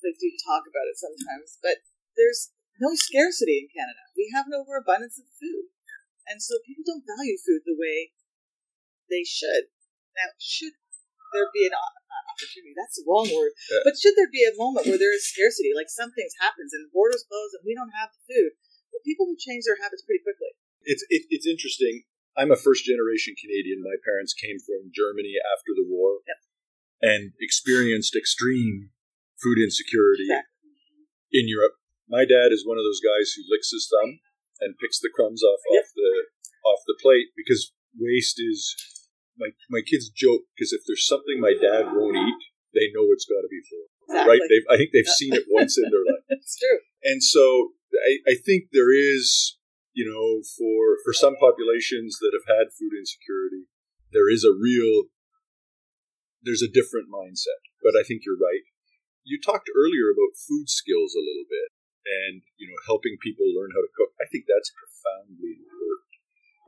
like 0.00 0.16
we 0.18 0.32
talk 0.40 0.64
about 0.64 0.88
it 0.88 0.96
sometimes, 0.96 1.60
but 1.60 1.84
there's 2.16 2.50
no 2.80 2.96
scarcity 2.96 3.60
in 3.60 3.68
Canada. 3.68 4.08
We 4.16 4.32
have 4.32 4.48
an 4.48 4.56
overabundance 4.56 5.20
of 5.20 5.28
food, 5.36 5.68
and 6.24 6.40
so 6.40 6.56
people 6.64 6.88
don't 6.88 7.06
value 7.06 7.36
food 7.36 7.62
the 7.68 7.78
way 7.78 8.16
they 9.12 9.28
should. 9.28 9.70
Now, 10.16 10.34
should 10.40 10.74
there 11.32 11.48
be 11.54 11.66
an 11.68 11.74
uh, 11.74 11.92
opportunity? 12.32 12.72
That's 12.76 12.96
the 13.00 13.06
wrong 13.06 13.28
word. 13.30 13.52
Yeah. 13.70 13.82
But 13.84 13.98
should 13.98 14.14
there 14.16 14.30
be 14.30 14.44
a 14.46 14.54
moment 14.56 14.86
where 14.88 15.00
there 15.00 15.14
is 15.14 15.26
scarcity, 15.28 15.72
like 15.74 15.88
something 15.92 16.26
happens 16.40 16.72
and 16.72 16.86
the 16.86 16.92
borders 16.94 17.24
close 17.28 17.52
and 17.56 17.62
we 17.66 17.74
don't 17.76 17.92
have 17.96 18.10
the 18.14 18.22
food? 18.28 18.52
Well, 18.92 19.04
people 19.04 19.28
will 19.28 19.40
change 19.40 19.64
their 19.68 19.78
habits 19.80 20.02
pretty 20.06 20.24
quickly. 20.24 20.52
it's 20.88 21.04
it, 21.12 21.28
it's 21.28 21.46
interesting. 21.46 22.04
I'm 22.38 22.54
a 22.54 22.56
first 22.60 22.86
generation 22.86 23.34
Canadian. 23.34 23.82
My 23.82 23.98
parents 24.06 24.32
came 24.32 24.62
from 24.62 24.94
Germany 24.94 25.34
after 25.42 25.74
the 25.74 25.84
war 25.84 26.22
and 27.02 27.32
experienced 27.42 28.14
extreme 28.14 28.90
food 29.42 29.58
insecurity 29.58 30.26
Exactly. 30.30 30.74
in 31.34 31.46
Europe. 31.50 31.74
My 32.08 32.24
dad 32.24 32.50
is 32.50 32.66
one 32.66 32.78
of 32.78 32.86
those 32.86 33.02
guys 33.02 33.34
who 33.34 33.42
licks 33.50 33.70
his 33.70 33.86
thumb 33.90 34.18
and 34.62 34.78
picks 34.78 34.98
the 34.98 35.10
crumbs 35.12 35.42
off 35.42 35.60
Yep. 35.70 35.82
off 35.82 35.90
the 35.94 36.12
off 36.64 36.80
the 36.86 36.98
plate 37.02 37.28
because 37.36 37.70
waste 37.98 38.38
is 38.38 38.74
my 39.38 39.54
my 39.70 39.80
kids 39.80 40.10
joke 40.10 40.50
because 40.54 40.74
if 40.74 40.82
there's 40.86 41.06
something 41.06 41.38
my 41.38 41.54
dad 41.54 41.94
won't 41.94 42.18
eat, 42.18 42.42
they 42.74 42.90
know 42.92 43.08
it's 43.14 43.26
got 43.26 43.42
to 43.42 43.50
be 43.50 43.62
full. 43.64 43.86
Exactly. 44.08 44.28
Right? 44.28 44.44
They've, 44.48 44.68
I 44.68 44.76
think 44.76 44.90
they've 44.92 45.16
seen 45.18 45.32
it 45.34 45.46
once 45.48 45.78
in 45.78 45.86
their 45.88 46.04
life 46.04 46.24
it's 46.34 46.58
true. 46.58 46.80
and 47.04 47.22
so 47.22 47.72
I, 47.94 48.32
I 48.32 48.34
think 48.40 48.72
there 48.72 48.92
is, 48.92 49.56
you 49.94 50.04
know, 50.04 50.42
for 50.44 51.00
for 51.06 51.12
some 51.14 51.38
populations 51.38 52.18
that 52.20 52.34
have 52.34 52.48
had 52.48 52.74
food 52.74 52.92
insecurity, 52.98 53.70
there 54.12 54.28
is 54.28 54.44
a 54.44 54.52
real, 54.52 55.08
there's 56.42 56.64
a 56.64 56.70
different 56.70 57.08
mindset. 57.08 57.62
But 57.80 57.94
I 57.94 58.02
think 58.02 58.26
you're 58.26 58.40
right. 58.40 58.66
You 59.22 59.38
talked 59.38 59.68
earlier 59.70 60.10
about 60.10 60.40
food 60.40 60.72
skills 60.72 61.12
a 61.12 61.22
little 61.24 61.46
bit, 61.46 61.68
and 62.08 62.42
you 62.56 62.66
know, 62.68 62.80
helping 62.88 63.20
people 63.20 63.44
learn 63.52 63.72
how 63.76 63.84
to 63.84 63.92
cook. 63.92 64.16
I 64.18 64.26
think 64.28 64.48
that's 64.48 64.72
profoundly 64.72 65.60
important 65.60 66.07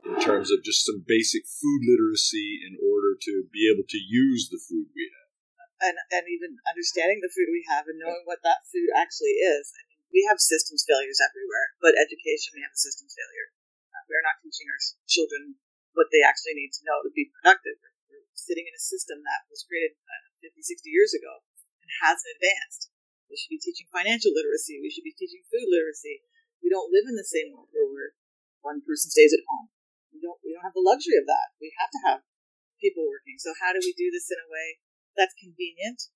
in 0.05 0.17
terms 0.17 0.49
of 0.49 0.65
just 0.65 0.85
some 0.85 1.05
basic 1.05 1.45
food 1.45 1.81
literacy 1.85 2.61
in 2.65 2.77
order 2.81 3.13
to 3.13 3.45
be 3.53 3.69
able 3.69 3.85
to 3.85 4.01
use 4.01 4.49
the 4.49 4.61
food 4.61 4.89
we 4.93 5.05
have. 5.09 5.29
and, 5.81 5.97
and 6.13 6.25
even 6.29 6.61
understanding 6.69 7.21
the 7.21 7.33
food 7.33 7.49
we 7.49 7.65
have 7.69 7.89
and 7.89 7.97
knowing 7.97 8.21
what 8.25 8.45
that 8.45 8.65
food 8.69 8.89
actually 8.93 9.41
is. 9.41 9.73
I 9.73 9.81
mean, 9.89 10.01
we 10.13 10.21
have 10.29 10.37
systems 10.37 10.85
failures 10.85 11.17
everywhere, 11.17 11.73
but 11.81 11.97
education, 11.97 12.53
we 12.53 12.61
have 12.61 12.73
a 12.73 12.81
systems 12.81 13.17
failure. 13.17 13.49
Uh, 13.89 14.05
we're 14.05 14.25
not 14.25 14.37
teaching 14.45 14.69
our 14.69 14.81
children 15.09 15.57
what 15.97 16.09
they 16.13 16.23
actually 16.23 16.55
need 16.55 16.71
to 16.77 16.85
know 16.85 17.01
to 17.01 17.11
be 17.11 17.33
productive. 17.41 17.81
We're 18.07 18.23
sitting 18.37 18.67
in 18.69 18.75
a 18.77 18.83
system 18.83 19.25
that 19.25 19.49
was 19.49 19.65
created 19.65 19.97
uh, 20.05 20.29
50, 20.39 20.61
60 20.61 20.87
years 20.89 21.17
ago 21.17 21.43
and 21.81 21.89
hasn't 22.05 22.29
advanced. 22.37 22.93
We 23.31 23.39
should 23.39 23.53
be 23.55 23.63
teaching 23.63 23.87
financial 23.89 24.35
literacy. 24.35 24.83
We 24.83 24.91
should 24.91 25.07
be 25.07 25.15
teaching 25.15 25.43
food 25.47 25.65
literacy. 25.65 26.27
We 26.59 26.69
don't 26.69 26.91
live 26.91 27.07
in 27.07 27.15
the 27.15 27.27
same 27.27 27.55
world 27.55 27.71
where 27.71 28.13
one 28.61 28.83
person 28.83 29.09
stays 29.09 29.31
at 29.33 29.47
home. 29.47 29.71
We 30.11 30.19
don't. 30.19 30.39
We 30.43 30.53
don't 30.53 30.67
have 30.67 30.75
the 30.75 30.83
luxury 30.83 31.15
of 31.17 31.25
that. 31.27 31.55
We 31.59 31.71
have 31.79 31.91
to 31.91 32.01
have 32.07 32.19
people 32.83 33.07
working. 33.07 33.39
So 33.39 33.55
how 33.57 33.71
do 33.71 33.79
we 33.79 33.95
do 33.95 34.11
this 34.11 34.27
in 34.31 34.39
a 34.41 34.49
way 34.51 34.81
that's 35.15 35.35
convenient 35.37 36.11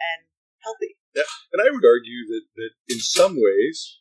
and 0.00 0.28
healthy. 0.64 0.96
Yeah. 1.12 1.28
And 1.52 1.60
I 1.60 1.68
would 1.70 1.84
argue 1.84 2.24
that, 2.32 2.44
that 2.56 2.72
in 2.88 2.98
some 2.98 3.36
ways, 3.36 4.00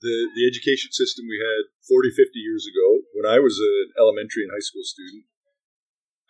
the, 0.00 0.30
the 0.38 0.46
education 0.46 0.94
system 0.94 1.26
we 1.26 1.42
had 1.42 1.74
40, 1.90 2.14
50 2.14 2.38
years 2.38 2.64
ago, 2.64 3.04
when 3.12 3.26
I 3.26 3.42
was 3.42 3.58
an 3.58 3.98
elementary 3.98 4.46
and 4.46 4.54
high 4.54 4.64
school 4.64 4.86
student, 4.86 5.26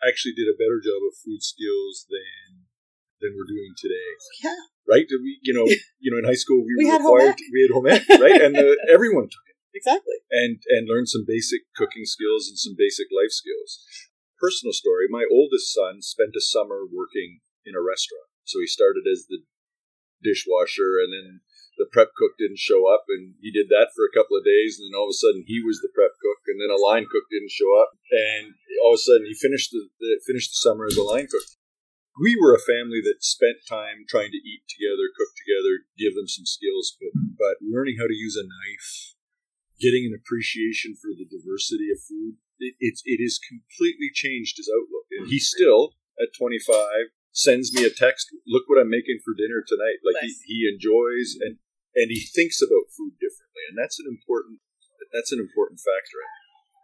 actually 0.03 0.35
did 0.35 0.49
a 0.49 0.57
better 0.57 0.81
job 0.81 0.99
of 1.05 1.15
food 1.15 1.41
skills 1.41 2.05
than 2.09 2.67
than 3.23 3.31
we're 3.31 3.47
doing 3.47 3.71
today. 3.79 4.11
Oh, 4.19 4.35
yeah. 4.43 4.61
Right? 4.83 5.07
We, 5.07 5.39
you 5.41 5.55
know, 5.55 5.65
you 6.03 6.11
know, 6.11 6.19
in 6.19 6.27
high 6.27 6.37
school 6.37 6.59
we, 6.61 6.83
We 6.83 6.91
were 6.91 6.99
required 6.99 7.37
to, 7.37 7.45
we 7.47 7.61
had 7.63 7.71
home 7.71 7.87
ec, 7.87 8.03
right? 8.19 8.41
And 8.43 8.53
the, 8.53 8.75
uh, 8.75 8.93
everyone 8.95 9.31
took 9.31 9.44
Exactly. 9.75 10.23
and 10.31 10.63
and 10.71 10.87
learned 10.87 11.11
some 11.11 11.27
basic 11.27 11.67
cooking 11.75 12.07
skills 12.07 12.47
and 12.47 12.57
some 12.57 12.79
basic 12.79 13.11
life 13.11 13.35
skills. 13.35 13.83
Personal 14.39 14.71
story: 14.71 15.05
My 15.11 15.27
oldest 15.27 15.71
son 15.75 16.01
spent 16.01 16.33
a 16.35 16.41
summer 16.41 16.87
working 16.87 17.43
in 17.67 17.75
a 17.75 17.83
restaurant. 17.83 18.31
So 18.47 18.63
he 18.63 18.67
started 18.71 19.03
as 19.03 19.27
the 19.27 19.43
dishwasher, 20.23 21.01
and 21.03 21.11
then 21.11 21.27
the 21.77 21.89
prep 21.91 22.15
cook 22.15 22.39
didn't 22.39 22.61
show 22.61 22.87
up, 22.87 23.05
and 23.11 23.35
he 23.43 23.51
did 23.51 23.67
that 23.67 23.91
for 23.91 24.07
a 24.07 24.15
couple 24.15 24.37
of 24.39 24.47
days, 24.47 24.79
and 24.79 24.87
then 24.87 24.95
all 24.95 25.11
of 25.11 25.15
a 25.15 25.19
sudden 25.19 25.43
he 25.43 25.59
was 25.59 25.83
the 25.83 25.91
prep 25.91 26.15
cook, 26.23 26.41
and 26.47 26.61
then 26.61 26.71
a 26.71 26.79
line 26.79 27.03
cook 27.03 27.27
didn't 27.27 27.51
show 27.51 27.75
up, 27.75 27.99
and 28.09 28.55
all 28.79 28.95
of 28.95 29.01
a 29.01 29.05
sudden 29.05 29.27
he 29.27 29.35
finished 29.35 29.75
the, 29.75 29.91
the 29.99 30.23
finished 30.23 30.55
the 30.55 30.61
summer 30.63 30.87
as 30.87 30.95
a 30.95 31.03
line 31.03 31.27
cook. 31.27 31.45
We 32.15 32.39
were 32.39 32.55
a 32.55 32.63
family 32.63 33.03
that 33.03 33.19
spent 33.27 33.67
time 33.67 34.07
trying 34.07 34.31
to 34.31 34.39
eat 34.39 34.63
together, 34.71 35.11
cook 35.11 35.35
together, 35.35 35.83
give 35.99 36.15
them 36.15 36.31
some 36.31 36.47
skills, 36.47 36.95
but, 36.95 37.11
but 37.35 37.55
learning 37.59 37.99
how 37.99 38.07
to 38.07 38.15
use 38.15 38.39
a 38.39 38.47
knife, 38.47 39.14
getting 39.79 40.05
an 40.07 40.15
appreciation 40.15 40.95
for 40.95 41.11
the 41.13 41.27
diversity 41.27 41.91
of 41.91 41.99
food, 42.03 42.39
it, 42.59 42.75
it's 42.79 43.01
it 43.05 43.19
has 43.21 43.39
completely 43.39 44.09
changed 44.13 44.57
his 44.57 44.69
outlook. 44.71 45.07
And 45.11 45.27
he 45.27 45.39
still, 45.39 45.95
at 46.19 46.31
25, 46.37 47.11
sends 47.35 47.75
me 47.75 47.83
a 47.83 47.91
text, 47.91 48.31
look 48.47 48.63
what 48.71 48.79
I'm 48.79 48.89
making 48.89 49.19
for 49.23 49.35
dinner 49.35 49.59
tonight. 49.65 49.99
Like 50.07 50.23
Nice. 50.23 50.39
he, 50.47 50.63
he 50.63 50.71
enjoys 50.71 51.35
and 51.39 51.59
and 51.95 52.11
he 52.11 52.19
thinks 52.23 52.59
about 52.63 52.91
food 52.91 53.15
differently. 53.19 53.63
And 53.71 53.75
that's 53.79 53.99
an 53.99 54.07
important 54.07 54.59
that's 55.11 55.31
an 55.31 55.39
important 55.39 55.79
factor. 55.79 56.19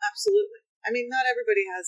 Absolutely. 0.08 0.62
I 0.86 0.92
mean, 0.92 1.08
not 1.08 1.24
everybody 1.30 1.64
has 1.78 1.88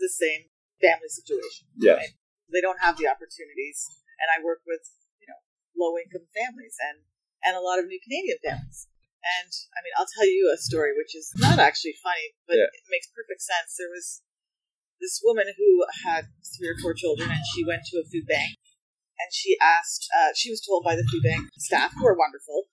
the 0.00 0.08
same 0.10 0.48
family 0.80 1.08
situation. 1.08 1.68
Yeah. 1.78 2.00
Right? 2.00 2.12
They 2.52 2.60
don't 2.60 2.80
have 2.82 2.98
the 2.98 3.08
opportunities. 3.08 3.88
and 4.20 4.28
I 4.28 4.44
work 4.44 4.60
with 4.68 4.84
you 5.20 5.28
know 5.28 5.40
low 5.76 5.96
income 5.96 6.28
families 6.36 6.76
and 6.80 7.04
and 7.42 7.56
a 7.56 7.62
lot 7.64 7.78
of 7.80 7.86
new 7.88 7.98
Canadian 8.02 8.38
families. 8.44 8.86
And 9.22 9.50
I 9.74 9.78
mean, 9.86 9.94
I'll 9.96 10.10
tell 10.10 10.26
you 10.26 10.50
a 10.52 10.58
story 10.58 10.90
which 10.98 11.14
is 11.14 11.30
not 11.38 11.58
actually 11.62 11.94
funny, 12.02 12.34
but 12.46 12.58
Yeah. 12.58 12.66
it 12.70 12.84
makes 12.90 13.06
perfect 13.14 13.42
sense. 13.42 13.78
There 13.78 13.90
was 13.90 14.22
this 15.00 15.20
woman 15.22 15.46
who 15.56 15.86
had 16.04 16.26
three 16.58 16.68
or 16.68 16.78
four 16.82 16.94
children, 16.94 17.30
and 17.30 17.42
she 17.54 17.64
went 17.64 17.82
to 17.90 17.98
a 17.98 18.04
food 18.06 18.26
bank, 18.26 18.58
and 19.18 19.28
she 19.32 19.56
asked. 19.62 20.08
Uh, 20.10 20.30
she 20.34 20.50
was 20.50 20.60
told 20.60 20.82
by 20.84 20.94
the 20.94 21.06
food 21.10 21.22
bank 21.22 21.46
staff, 21.58 21.92
who 21.94 22.06
are 22.06 22.14
wonderful, 22.18 22.66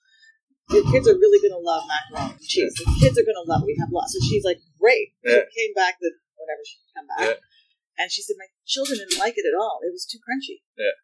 your 0.69 0.85
kids 0.91 1.07
are 1.07 1.17
really 1.17 1.41
going 1.41 1.53
to 1.57 1.61
love 1.65 1.85
macaroni 1.89 2.33
and 2.37 2.45
cheese. 2.45 2.73
The 2.77 2.85
kids 3.01 3.17
are 3.17 3.25
going 3.25 3.37
to 3.37 3.45
love. 3.49 3.61
it. 3.65 3.69
We 3.69 3.77
have 3.81 3.89
lots. 3.93 4.13
So 4.13 4.19
she's 4.29 4.45
like, 4.45 4.61
great. 4.79 5.13
Yeah. 5.25 5.45
She 5.49 5.65
came 5.65 5.73
back 5.73 5.97
the 6.01 6.13
whenever 6.37 6.61
she 6.65 6.77
could 6.81 6.93
come 6.97 7.07
back, 7.13 7.25
Yeah. 7.37 8.01
and 8.01 8.09
she 8.11 8.21
said, 8.21 8.37
my 8.37 8.49
children 8.65 8.97
didn't 9.01 9.17
like 9.21 9.37
it 9.37 9.45
at 9.45 9.57
all. 9.57 9.81
It 9.85 9.89
was 9.93 10.05
too 10.05 10.17
crunchy. 10.21 10.61
Yeah. 10.77 10.97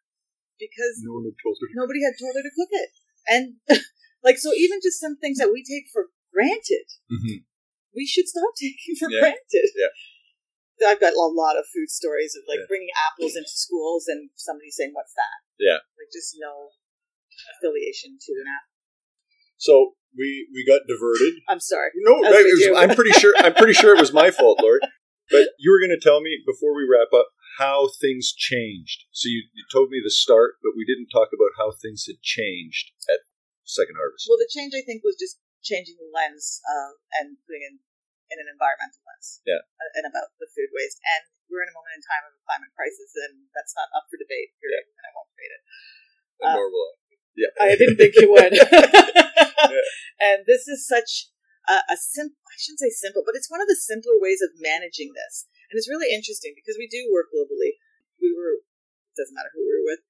Because 0.58 1.02
No 1.02 1.18
one 1.18 1.24
had 1.26 1.38
told 1.42 1.58
her. 1.60 1.68
nobody 1.74 2.02
had 2.02 2.14
told 2.18 2.34
her 2.38 2.42
to 2.42 2.54
cook 2.54 2.72
it. 2.72 2.90
And 3.26 3.44
like 4.22 4.38
so 4.38 4.52
even 4.54 4.80
just 4.82 5.00
some 5.00 5.16
things 5.16 5.38
that 5.38 5.52
we 5.52 5.62
take 5.64 5.86
for 5.92 6.06
granted, 6.32 6.86
Mhm. 7.10 7.44
we 7.94 8.06
should 8.06 8.28
stop 8.28 8.52
taking 8.60 8.94
for 8.98 9.10
Yeah. 9.10 9.20
granted. 9.20 9.70
Yeah. 9.74 10.88
I've 10.88 11.00
got 11.00 11.14
a 11.14 11.24
lot 11.32 11.56
of 11.56 11.64
food 11.72 11.88
stories 11.88 12.36
of 12.36 12.44
like 12.46 12.60
Yeah. 12.60 12.68
bringing 12.68 12.92
apples 13.08 13.34
into 13.36 13.48
schools 13.48 14.06
and 14.08 14.30
somebody 14.36 14.70
saying, 14.70 14.92
What's 14.92 15.14
that? 15.14 15.40
Yeah. 15.58 15.80
Like 15.96 16.12
just 16.12 16.36
no 16.38 16.70
affiliation 17.56 18.18
to 18.20 18.32
an 18.32 18.46
apple. 18.48 18.72
So 19.56 19.96
we 20.16 20.48
we 20.52 20.64
got 20.66 20.82
diverted. 20.88 21.40
I'm 21.48 21.60
sorry. 21.60 21.90
No, 21.96 22.20
right, 22.20 22.44
was- 22.44 22.76
I'm 22.76 22.94
pretty 22.94 23.12
sure. 23.12 23.34
I'm 23.38 23.54
pretty 23.54 23.72
sure 23.72 23.94
it 23.94 24.00
was 24.00 24.12
my 24.12 24.30
fault, 24.30 24.60
Lori. 24.60 24.80
But 25.28 25.58
you 25.58 25.72
were 25.74 25.80
going 25.82 25.90
to 25.90 25.98
tell 25.98 26.20
me 26.20 26.38
before 26.46 26.70
we 26.70 26.86
wrap 26.86 27.10
up 27.12 27.26
how 27.58 27.90
things 28.00 28.30
changed. 28.32 29.06
So 29.10 29.26
you, 29.26 29.42
you 29.58 29.64
told 29.72 29.90
me 29.90 29.98
the 29.98 30.08
start, 30.14 30.54
but 30.62 30.78
we 30.78 30.84
didn't 30.86 31.10
talk 31.10 31.34
about 31.34 31.50
how 31.58 31.74
things 31.74 32.06
had 32.06 32.22
changed 32.22 32.92
at 33.10 33.26
Second 33.66 33.98
Harvest. 33.98 34.30
Well 34.30 34.38
the 34.40 34.48
change 34.48 34.72
I 34.72 34.86
think 34.86 35.02
was 35.02 35.18
just 35.18 35.42
changing 35.66 35.98
the 35.98 36.08
lens 36.14 36.62
uh, 36.62 36.94
and 37.18 37.36
putting 37.44 37.66
in 37.66 37.82
in 38.30 38.38
an 38.42 38.48
environmental 38.50 39.02
lens. 39.06 39.42
Yeah. 39.46 39.62
uh, 39.62 39.90
And 39.98 40.06
about 40.06 40.34
the 40.42 40.50
food 40.50 40.70
waste. 40.74 40.98
And 41.02 41.30
we're 41.46 41.62
in 41.62 41.70
a 41.70 41.76
moment 41.76 41.94
in 41.94 42.02
time 42.02 42.26
of 42.26 42.34
a 42.34 42.42
climate 42.42 42.74
crisis 42.74 43.14
and 43.26 43.46
that's 43.54 43.74
not 43.78 43.90
up 43.94 44.10
for 44.10 44.18
debate, 44.18 44.50
period. 44.58 44.86
And 44.90 45.04
I 45.06 45.10
won't 45.14 45.30
debate 45.30 45.52
it. 45.54 45.62
And 46.42 46.50
uh, 46.50 46.58
normal. 46.58 46.86
Yeah. 47.38 47.52
I 47.62 47.74
didn't 47.78 47.98
think 47.98 48.14
you 48.18 48.30
would. 48.34 48.54
And 50.16 50.48
this 50.48 50.64
is 50.64 50.88
such 50.88 51.28
a, 51.68 51.92
a 51.92 51.96
simple, 52.00 52.40
I 52.48 52.56
shouldn't 52.56 52.80
say 52.80 52.88
simple, 52.88 53.20
but 53.20 53.36
it's 53.36 53.52
one 53.52 53.60
of 53.60 53.68
the 53.68 53.76
simpler 53.76 54.16
ways 54.16 54.40
of 54.40 54.56
managing 54.56 55.12
this. 55.12 55.44
And 55.68 55.76
it's 55.76 55.90
really 55.90 56.08
interesting 56.08 56.56
because 56.56 56.80
we 56.80 56.88
do 56.88 57.10
work 57.12 57.28
globally. 57.28 57.76
We 58.16 58.32
were, 58.32 58.64
it 58.64 59.16
doesn't 59.20 59.36
matter 59.36 59.52
who 59.52 59.60
we 59.60 59.76
were 59.76 59.86
with, 59.92 60.02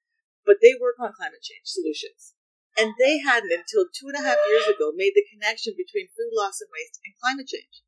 but 0.46 0.62
they 0.62 0.78
work 0.78 1.02
on 1.02 1.10
climate 1.16 1.42
change 1.42 1.66
solutions. 1.66 2.35
And 2.76 2.92
they 3.00 3.24
hadn't 3.24 3.52
until 3.52 3.88
two 3.88 4.12
and 4.12 4.20
a 4.20 4.24
half 4.24 4.36
years 4.44 4.68
ago 4.68 4.92
made 4.92 5.16
the 5.16 5.24
connection 5.32 5.72
between 5.72 6.12
food 6.12 6.32
loss 6.36 6.60
and 6.60 6.68
waste 6.68 7.00
and 7.00 7.16
climate 7.16 7.48
change. 7.48 7.80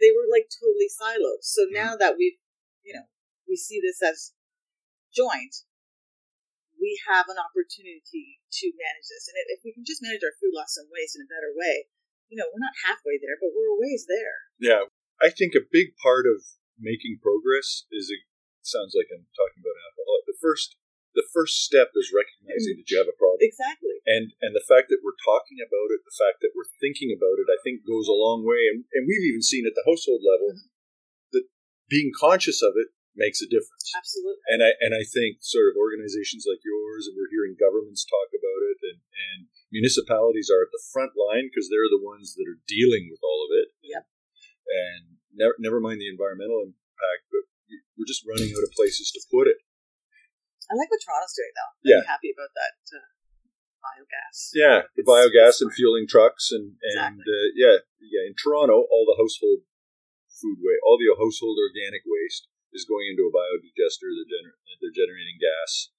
They 0.00 0.08
were 0.16 0.24
like 0.24 0.48
totally 0.48 0.88
siloed. 0.88 1.44
So 1.44 1.68
mm-hmm. 1.68 1.76
now 1.76 1.92
that 2.00 2.16
we've, 2.16 2.40
you 2.80 2.96
know, 2.96 3.04
we 3.44 3.56
see 3.56 3.84
this 3.84 4.00
as 4.00 4.32
joint, 5.12 5.68
we 6.80 6.96
have 7.10 7.28
an 7.28 7.36
opportunity 7.36 8.40
to 8.40 8.66
manage 8.72 9.08
this. 9.12 9.28
And 9.28 9.36
if 9.52 9.60
we 9.60 9.76
can 9.76 9.84
just 9.84 10.00
manage 10.00 10.24
our 10.24 10.32
food 10.40 10.56
loss 10.56 10.78
and 10.80 10.88
waste 10.88 11.18
in 11.18 11.26
a 11.26 11.28
better 11.28 11.52
way, 11.52 11.90
you 12.32 12.40
know, 12.40 12.48
we're 12.48 12.64
not 12.64 12.86
halfway 12.88 13.20
there, 13.20 13.36
but 13.36 13.52
we're 13.52 13.76
a 13.76 13.80
ways 13.80 14.08
there. 14.08 14.48
Yeah, 14.56 14.88
I 15.20 15.28
think 15.28 15.52
a 15.52 15.64
big 15.64 15.96
part 16.00 16.24
of 16.24 16.44
making 16.78 17.20
progress 17.20 17.84
is 17.90 18.08
it 18.08 18.24
sounds 18.62 18.94
like 18.94 19.10
I'm 19.10 19.26
talking 19.34 19.60
about 19.60 19.76
alcohol. 19.76 20.24
The 20.24 20.38
first 20.38 20.78
the 21.14 21.26
first 21.32 21.64
step 21.64 21.94
is 21.96 22.12
recognizing 22.12 22.78
that 22.78 22.88
you 22.88 22.98
have 23.00 23.10
a 23.10 23.16
problem. 23.16 23.40
Exactly. 23.40 23.96
And 24.04 24.32
and 24.44 24.52
the 24.52 24.64
fact 24.64 24.92
that 24.92 25.00
we're 25.00 25.18
talking 25.24 25.60
about 25.60 25.88
it, 25.92 26.04
the 26.04 26.18
fact 26.18 26.40
that 26.44 26.52
we're 26.52 26.68
thinking 26.80 27.12
about 27.12 27.40
it, 27.40 27.48
I 27.48 27.58
think 27.64 27.84
goes 27.84 28.08
a 28.08 28.16
long 28.16 28.44
way. 28.44 28.68
And, 28.68 28.84
and 28.92 29.08
we've 29.08 29.24
even 29.24 29.44
seen 29.44 29.64
at 29.64 29.74
the 29.74 29.86
household 29.86 30.24
level 30.24 30.56
mm-hmm. 30.56 30.68
that 31.36 31.46
being 31.88 32.12
conscious 32.12 32.60
of 32.60 32.76
it 32.76 32.92
makes 33.18 33.42
a 33.42 33.48
difference. 33.50 33.90
Absolutely. 33.96 34.40
And 34.52 34.60
I 34.62 34.76
and 34.84 34.92
I 34.94 35.02
think 35.02 35.42
sort 35.42 35.68
of 35.72 35.80
organizations 35.80 36.46
like 36.46 36.62
yours, 36.62 37.08
and 37.08 37.16
we're 37.18 37.32
hearing 37.32 37.58
governments 37.58 38.06
talk 38.06 38.30
about 38.30 38.62
it, 38.68 38.78
and, 38.94 38.98
and 39.00 39.38
municipalities 39.74 40.48
are 40.52 40.64
at 40.64 40.72
the 40.72 40.84
front 40.92 41.18
line 41.18 41.50
because 41.50 41.66
they're 41.68 41.90
the 41.90 42.04
ones 42.04 42.38
that 42.38 42.46
are 42.46 42.62
dealing 42.68 43.10
with 43.10 43.20
all 43.24 43.40
of 43.44 43.50
it. 43.58 43.68
Yep. 43.82 44.04
And 44.68 45.02
never 45.34 45.54
never 45.58 45.80
mind 45.80 45.98
the 45.98 46.08
environmental 46.08 46.62
impact, 46.68 47.26
but 47.32 47.48
we're 47.98 48.08
just 48.08 48.24
running 48.24 48.54
out 48.54 48.64
of 48.64 48.72
places 48.78 49.10
to 49.12 49.20
put 49.28 49.50
it. 49.50 49.58
I 50.68 50.76
like 50.76 50.90
what 50.92 51.00
Toronto's 51.00 51.32
doing, 51.34 51.52
though. 51.56 51.72
I'm 51.72 51.88
Yeah. 51.88 52.02
happy 52.04 52.30
about 52.32 52.52
that 52.54 52.76
uh, 52.92 53.08
biogas. 53.80 54.52
Yeah, 54.52 54.78
the 54.94 55.02
It's- 55.02 55.08
biogas 55.08 55.56
and 55.64 55.72
fueling 55.72 56.06
trucks, 56.06 56.52
and 56.52 56.76
and 56.82 57.18
Exactly. 57.18 57.24
uh, 57.24 57.48
yeah, 57.56 57.76
yeah. 58.04 58.22
In 58.28 58.34
Toronto, 58.36 58.84
all 58.90 59.04
the 59.08 59.16
household 59.16 59.64
food 60.28 60.58
waste, 60.60 60.82
all 60.84 60.98
the 61.00 61.08
household 61.16 61.56
organic 61.58 62.02
waste 62.06 62.46
is 62.72 62.84
going 62.84 63.08
into 63.10 63.24
a 63.26 63.32
biodigester. 63.32 64.06
They're, 64.12 64.28
gener- 64.28 64.58
they're 64.80 64.94
generating 64.94 65.38
gas, 65.40 65.90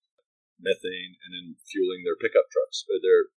methane, 0.61 1.17
and 1.25 1.33
then 1.33 1.45
fueling 1.65 2.03
their 2.05 2.15
pickup 2.15 2.47
trucks, 2.51 2.85
uh, 2.89 2.99
their 3.01 3.33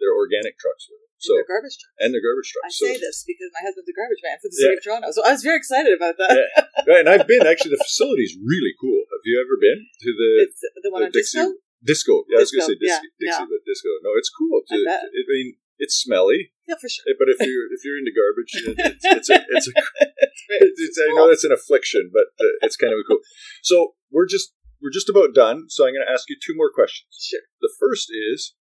their 0.00 0.16
organic 0.16 0.56
trucks 0.56 0.88
with 0.88 0.96
it. 1.04 1.10
So 1.20 1.34
their 1.36 1.44
garbage 1.44 1.76
truck. 1.76 1.92
and 2.00 2.08
their 2.16 2.24
garbage 2.24 2.48
I 2.56 2.72
trucks. 2.72 2.78
So, 2.80 2.86
say 2.88 2.96
this 2.96 3.20
because 3.28 3.52
my 3.52 3.60
husband's 3.68 3.92
a 3.92 3.92
garbage 3.92 4.22
man 4.24 4.38
for 4.40 4.48
the 4.48 4.56
Yeah. 4.56 4.64
city 4.72 4.76
of 4.80 4.84
Toronto, 4.84 5.08
so 5.12 5.20
I 5.28 5.32
was 5.36 5.42
very 5.44 5.58
excited 5.60 5.92
about 5.92 6.16
that. 6.16 6.32
Yeah. 6.40 6.48
right, 6.88 7.00
and 7.04 7.08
I've 7.12 7.28
been 7.28 7.44
actually. 7.44 7.76
The 7.76 7.84
facility's 7.84 8.32
really 8.40 8.72
cool. 8.80 8.99
Have 9.20 9.28
you 9.28 9.36
ever 9.36 9.56
been 9.60 9.84
to 9.84 10.10
the 10.16 10.30
It's 10.48 10.60
the 10.64 10.88
one 10.90 11.04
the 11.04 11.12
on 11.12 11.12
Dixie- 11.12 11.36
Disco. 11.36 11.60
disco? 11.84 12.14
Yeah, 12.32 12.40
I 12.40 12.44
was 12.44 12.52
going 12.56 12.64
to 12.64 12.70
say 12.72 12.78
Disco, 12.80 13.04
Dixie, 13.04 13.12
yeah, 13.20 13.20
Dixie 13.20 13.44
yeah. 13.44 13.52
but 13.52 13.60
disco. 13.68 13.90
No, 14.00 14.10
it's 14.16 14.32
cool. 14.32 14.64
I 14.64 14.72
To, 14.72 14.84
bet. 14.88 15.02
I 15.12 15.22
mean, 15.28 15.48
it's 15.80 15.96
smelly. 16.00 16.52
Yeah, 16.68 16.76
for 16.80 16.88
sure. 16.88 17.04
Eh, 17.08 17.16
But 17.20 17.28
if 17.32 17.38
you're 17.44 17.68
if 17.72 17.80
you're 17.84 18.00
into 18.00 18.12
garbage, 18.16 18.52
it's, 18.56 19.04
it's 19.04 19.28
a 19.28 19.38
it's 19.44 19.68
a 19.68 19.72
It's 20.64 20.80
it's, 20.80 20.98
I 20.98 21.12
know 21.12 21.28
that's 21.28 21.44
an 21.44 21.52
affliction, 21.52 22.08
but 22.12 22.32
uh, 22.40 22.64
it's 22.64 22.76
kind 22.80 22.92
of 22.96 23.00
cool. 23.08 23.20
So 23.62 23.94
we're 24.10 24.26
just 24.28 24.52
we're 24.80 24.92
just 24.92 25.08
about 25.12 25.36
done. 25.36 25.68
So 25.68 25.84
I'm 25.84 25.92
going 25.92 26.04
to 26.04 26.12
ask 26.12 26.28
you 26.32 26.36
two 26.40 26.56
more 26.56 26.72
questions. 26.72 27.12
Sure. 27.20 27.44
The 27.60 27.72
first 27.78 28.08
is, 28.08 28.56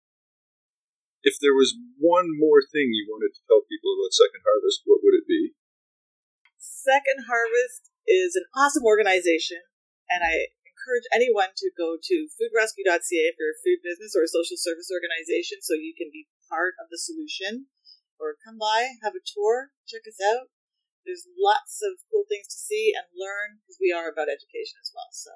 if 1.27 1.35
there 1.43 1.53
was 1.53 1.75
one 1.99 2.31
more 2.35 2.63
thing 2.63 2.91
you 2.95 3.05
wanted 3.11 3.35
to 3.35 3.41
tell 3.47 3.63
people 3.67 3.91
about 3.95 4.15
Second 4.15 4.41
Harvest, 4.47 4.81
what 4.87 4.99
would 5.03 5.15
it 5.19 5.27
be? 5.27 5.53
Second 6.57 7.25
Harvest 7.27 7.89
is 8.07 8.35
an 8.35 8.45
awesome 8.55 8.83
organization, 8.85 9.59
and 10.09 10.21
I 10.23 10.53
encourage 10.65 11.07
anyone 11.13 11.55
to 11.57 11.71
go 11.73 11.97
to 11.97 12.15
foodrescue.ca 12.37 13.23
if 13.31 13.35
you're 13.39 13.55
a 13.55 13.63
food 13.63 13.81
business 13.81 14.13
or 14.13 14.23
a 14.23 14.31
social 14.31 14.59
service 14.59 14.93
organization 14.93 15.61
so 15.61 15.73
you 15.73 15.95
can 15.97 16.13
be 16.13 16.29
part 16.49 16.77
of 16.77 16.91
the 16.93 16.99
solution. 17.01 17.67
Or 18.15 18.39
come 18.39 18.55
by, 18.55 18.95
have 19.03 19.11
a 19.11 19.23
tour, 19.23 19.75
check 19.83 20.07
us 20.07 20.23
out. 20.23 20.47
There's 21.03 21.27
lots 21.35 21.83
of 21.83 21.99
cool 22.07 22.23
things 22.31 22.47
to 22.47 22.55
see 22.57 22.95
and 22.95 23.03
learn 23.11 23.59
because 23.59 23.75
we 23.77 23.91
are 23.91 24.07
about 24.07 24.31
education 24.31 24.79
as 24.79 24.89
well. 24.95 25.11
So 25.11 25.35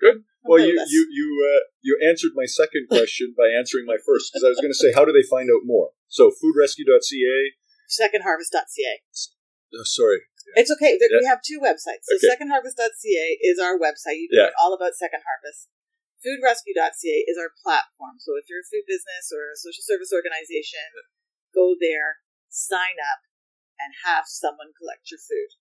Good. 0.00 0.24
Well, 0.42 0.58
you 0.58 0.72
you 0.72 1.02
you 1.12 1.28
uh, 1.44 1.62
you 1.82 2.00
answered 2.00 2.32
my 2.34 2.46
second 2.48 2.88
question 2.88 3.34
by 3.36 3.52
answering 3.52 3.84
my 3.84 4.00
first 4.00 4.32
because 4.32 4.42
I 4.42 4.48
was 4.48 4.56
going 4.56 4.72
to 4.72 4.80
say, 4.80 4.96
how 4.96 5.04
do 5.04 5.12
they 5.12 5.26
find 5.28 5.52
out 5.52 5.68
more? 5.68 5.92
So 6.08 6.32
foodrescue.ca. 6.32 7.52
secondharvest.ca. 7.84 8.94
Oh, 9.76 9.84
sorry. 9.84 10.24
It's 10.56 10.70
okay. 10.72 10.96
There, 10.98 11.08
Yeah. 11.10 11.20
We 11.22 11.26
have 11.28 11.42
two 11.42 11.60
websites. 11.60 12.04
So 12.08 12.16
Okay. 12.16 12.28
secondharvest.ca 12.34 13.26
is 13.42 13.58
our 13.58 13.76
website. 13.78 14.18
You 14.22 14.28
can 14.28 14.38
Yeah. 14.38 14.44
learn 14.50 14.58
all 14.60 14.72
about 14.74 14.94
Second 14.96 15.22
Harvest. 15.26 15.68
Foodrescue.ca 16.24 17.16
is 17.28 17.36
our 17.38 17.52
platform. 17.62 18.20
So 18.20 18.36
if 18.36 18.44
you're 18.48 18.60
a 18.60 18.68
food 18.70 18.84
business 18.86 19.32
or 19.32 19.52
a 19.52 19.56
social 19.56 19.82
service 19.82 20.12
organization, 20.12 20.84
go 21.54 21.74
there, 21.80 22.20
sign 22.48 23.00
up, 23.00 23.20
and 23.80 23.94
have 24.04 24.24
someone 24.28 24.72
collect 24.76 25.10
your 25.10 25.18
food. 25.20 25.56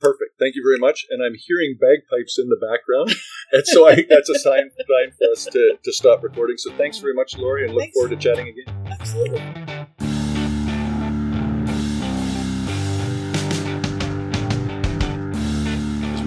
Perfect. 0.00 0.38
Thank 0.38 0.54
you 0.56 0.62
very 0.64 0.78
much. 0.78 1.06
And 1.08 1.22
I'm 1.24 1.34
hearing 1.36 1.76
bagpipes 1.80 2.38
in 2.38 2.48
the 2.48 2.56
background. 2.60 3.12
And 3.52 3.64
so 3.64 3.86
I 3.88 3.94
think 3.94 4.08
that's 4.08 4.28
a 4.28 4.40
sign, 4.40 4.70
sign 4.72 5.12
for 5.16 5.30
us 5.30 5.44
to, 5.44 5.78
to 5.80 5.92
stop 5.92 6.24
recording. 6.24 6.56
So 6.58 6.72
thanks 6.76 6.98
very 6.98 7.14
much, 7.14 7.38
Lori, 7.38 7.64
and 7.64 7.74
look 7.74 7.82
Thanks. 7.82 7.94
forward 7.94 8.10
to 8.10 8.16
chatting 8.16 8.48
again. 8.48 8.86
Absolutely. 8.90 9.75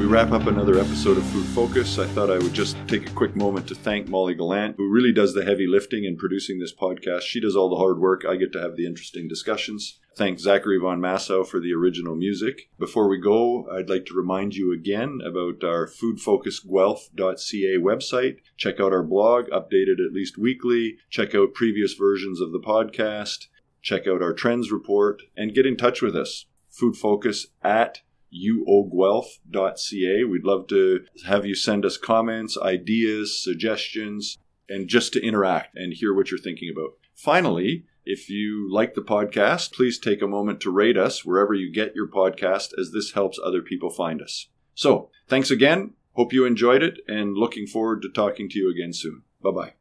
Wrap 0.09 0.31
up 0.31 0.47
another 0.47 0.79
episode 0.79 1.17
of 1.19 1.25
Food 1.27 1.45
Focus, 1.45 1.99
I 1.99 2.07
thought 2.07 2.31
I 2.31 2.39
would 2.39 2.53
just 2.53 2.75
take 2.87 3.07
a 3.07 3.13
quick 3.13 3.35
moment 3.35 3.67
to 3.67 3.75
thank 3.75 4.07
Molly 4.07 4.33
Gallant, 4.33 4.75
who 4.75 4.89
really 4.89 5.13
does 5.13 5.35
the 5.35 5.45
heavy 5.45 5.67
lifting 5.67 6.03
in 6.03 6.17
producing 6.17 6.57
this 6.57 6.73
podcast. 6.73 7.21
She 7.21 7.39
does 7.39 7.55
all 7.55 7.69
the 7.69 7.75
hard 7.75 7.99
work. 7.99 8.23
I 8.27 8.35
get 8.35 8.51
to 8.53 8.59
have 8.59 8.75
the 8.75 8.87
interesting 8.87 9.27
discussions. 9.27 9.99
Thank 10.15 10.39
Zachary 10.39 10.79
Von 10.79 10.99
Massow 10.99 11.45
for 11.45 11.59
the 11.59 11.73
original 11.73 12.15
music. 12.15 12.71
Before 12.79 13.07
we 13.07 13.21
go, 13.21 13.67
I'd 13.71 13.87
like 13.87 14.07
to 14.07 14.15
remind 14.15 14.55
you 14.55 14.73
again 14.73 15.19
about 15.23 15.63
our 15.63 15.87
foodfocusguelph.ca 15.87 17.77
website. 17.77 18.37
Check 18.57 18.79
out 18.79 18.93
our 18.93 19.03
blog, 19.03 19.45
updated 19.49 20.03
at 20.03 20.11
least 20.11 20.39
weekly. 20.39 20.97
Check 21.11 21.35
out 21.35 21.53
previous 21.53 21.93
versions 21.93 22.41
of 22.41 22.51
the 22.51 22.59
podcast. 22.59 23.45
Check 23.83 24.07
out 24.07 24.23
our 24.23 24.33
trends 24.33 24.71
report 24.71 25.21
and 25.37 25.53
get 25.53 25.67
in 25.67 25.77
touch 25.77 26.01
with 26.01 26.15
us. 26.15 26.47
Food 26.71 26.95
Focus 26.95 27.45
at 27.61 28.01
uoguelph.ca. 28.33 30.23
We'd 30.23 30.43
love 30.43 30.67
to 30.67 31.05
have 31.25 31.45
you 31.45 31.55
send 31.55 31.85
us 31.85 31.97
comments, 31.97 32.57
ideas, 32.57 33.41
suggestions, 33.41 34.37
and 34.67 34.87
just 34.87 35.13
to 35.13 35.25
interact 35.25 35.75
and 35.75 35.93
hear 35.93 36.13
what 36.13 36.31
you're 36.31 36.39
thinking 36.39 36.71
about. 36.71 36.91
Finally, 37.15 37.85
if 38.05 38.29
you 38.29 38.71
like 38.71 38.95
the 38.95 39.01
podcast, 39.01 39.73
please 39.73 39.99
take 39.99 40.21
a 40.21 40.27
moment 40.27 40.61
to 40.61 40.71
rate 40.71 40.97
us 40.97 41.25
wherever 41.25 41.53
you 41.53 41.71
get 41.71 41.95
your 41.95 42.07
podcast, 42.07 42.69
as 42.79 42.91
this 42.91 43.11
helps 43.11 43.39
other 43.43 43.61
people 43.61 43.89
find 43.89 44.21
us. 44.21 44.47
So, 44.73 45.09
thanks 45.27 45.51
again. 45.51 45.93
Hope 46.13 46.33
you 46.33 46.45
enjoyed 46.45 46.81
it 46.81 46.99
and 47.07 47.37
looking 47.37 47.67
forward 47.67 48.01
to 48.01 48.09
talking 48.09 48.49
to 48.49 48.59
you 48.59 48.71
again 48.71 48.93
soon. 48.93 49.23
Bye 49.41 49.51
bye. 49.51 49.73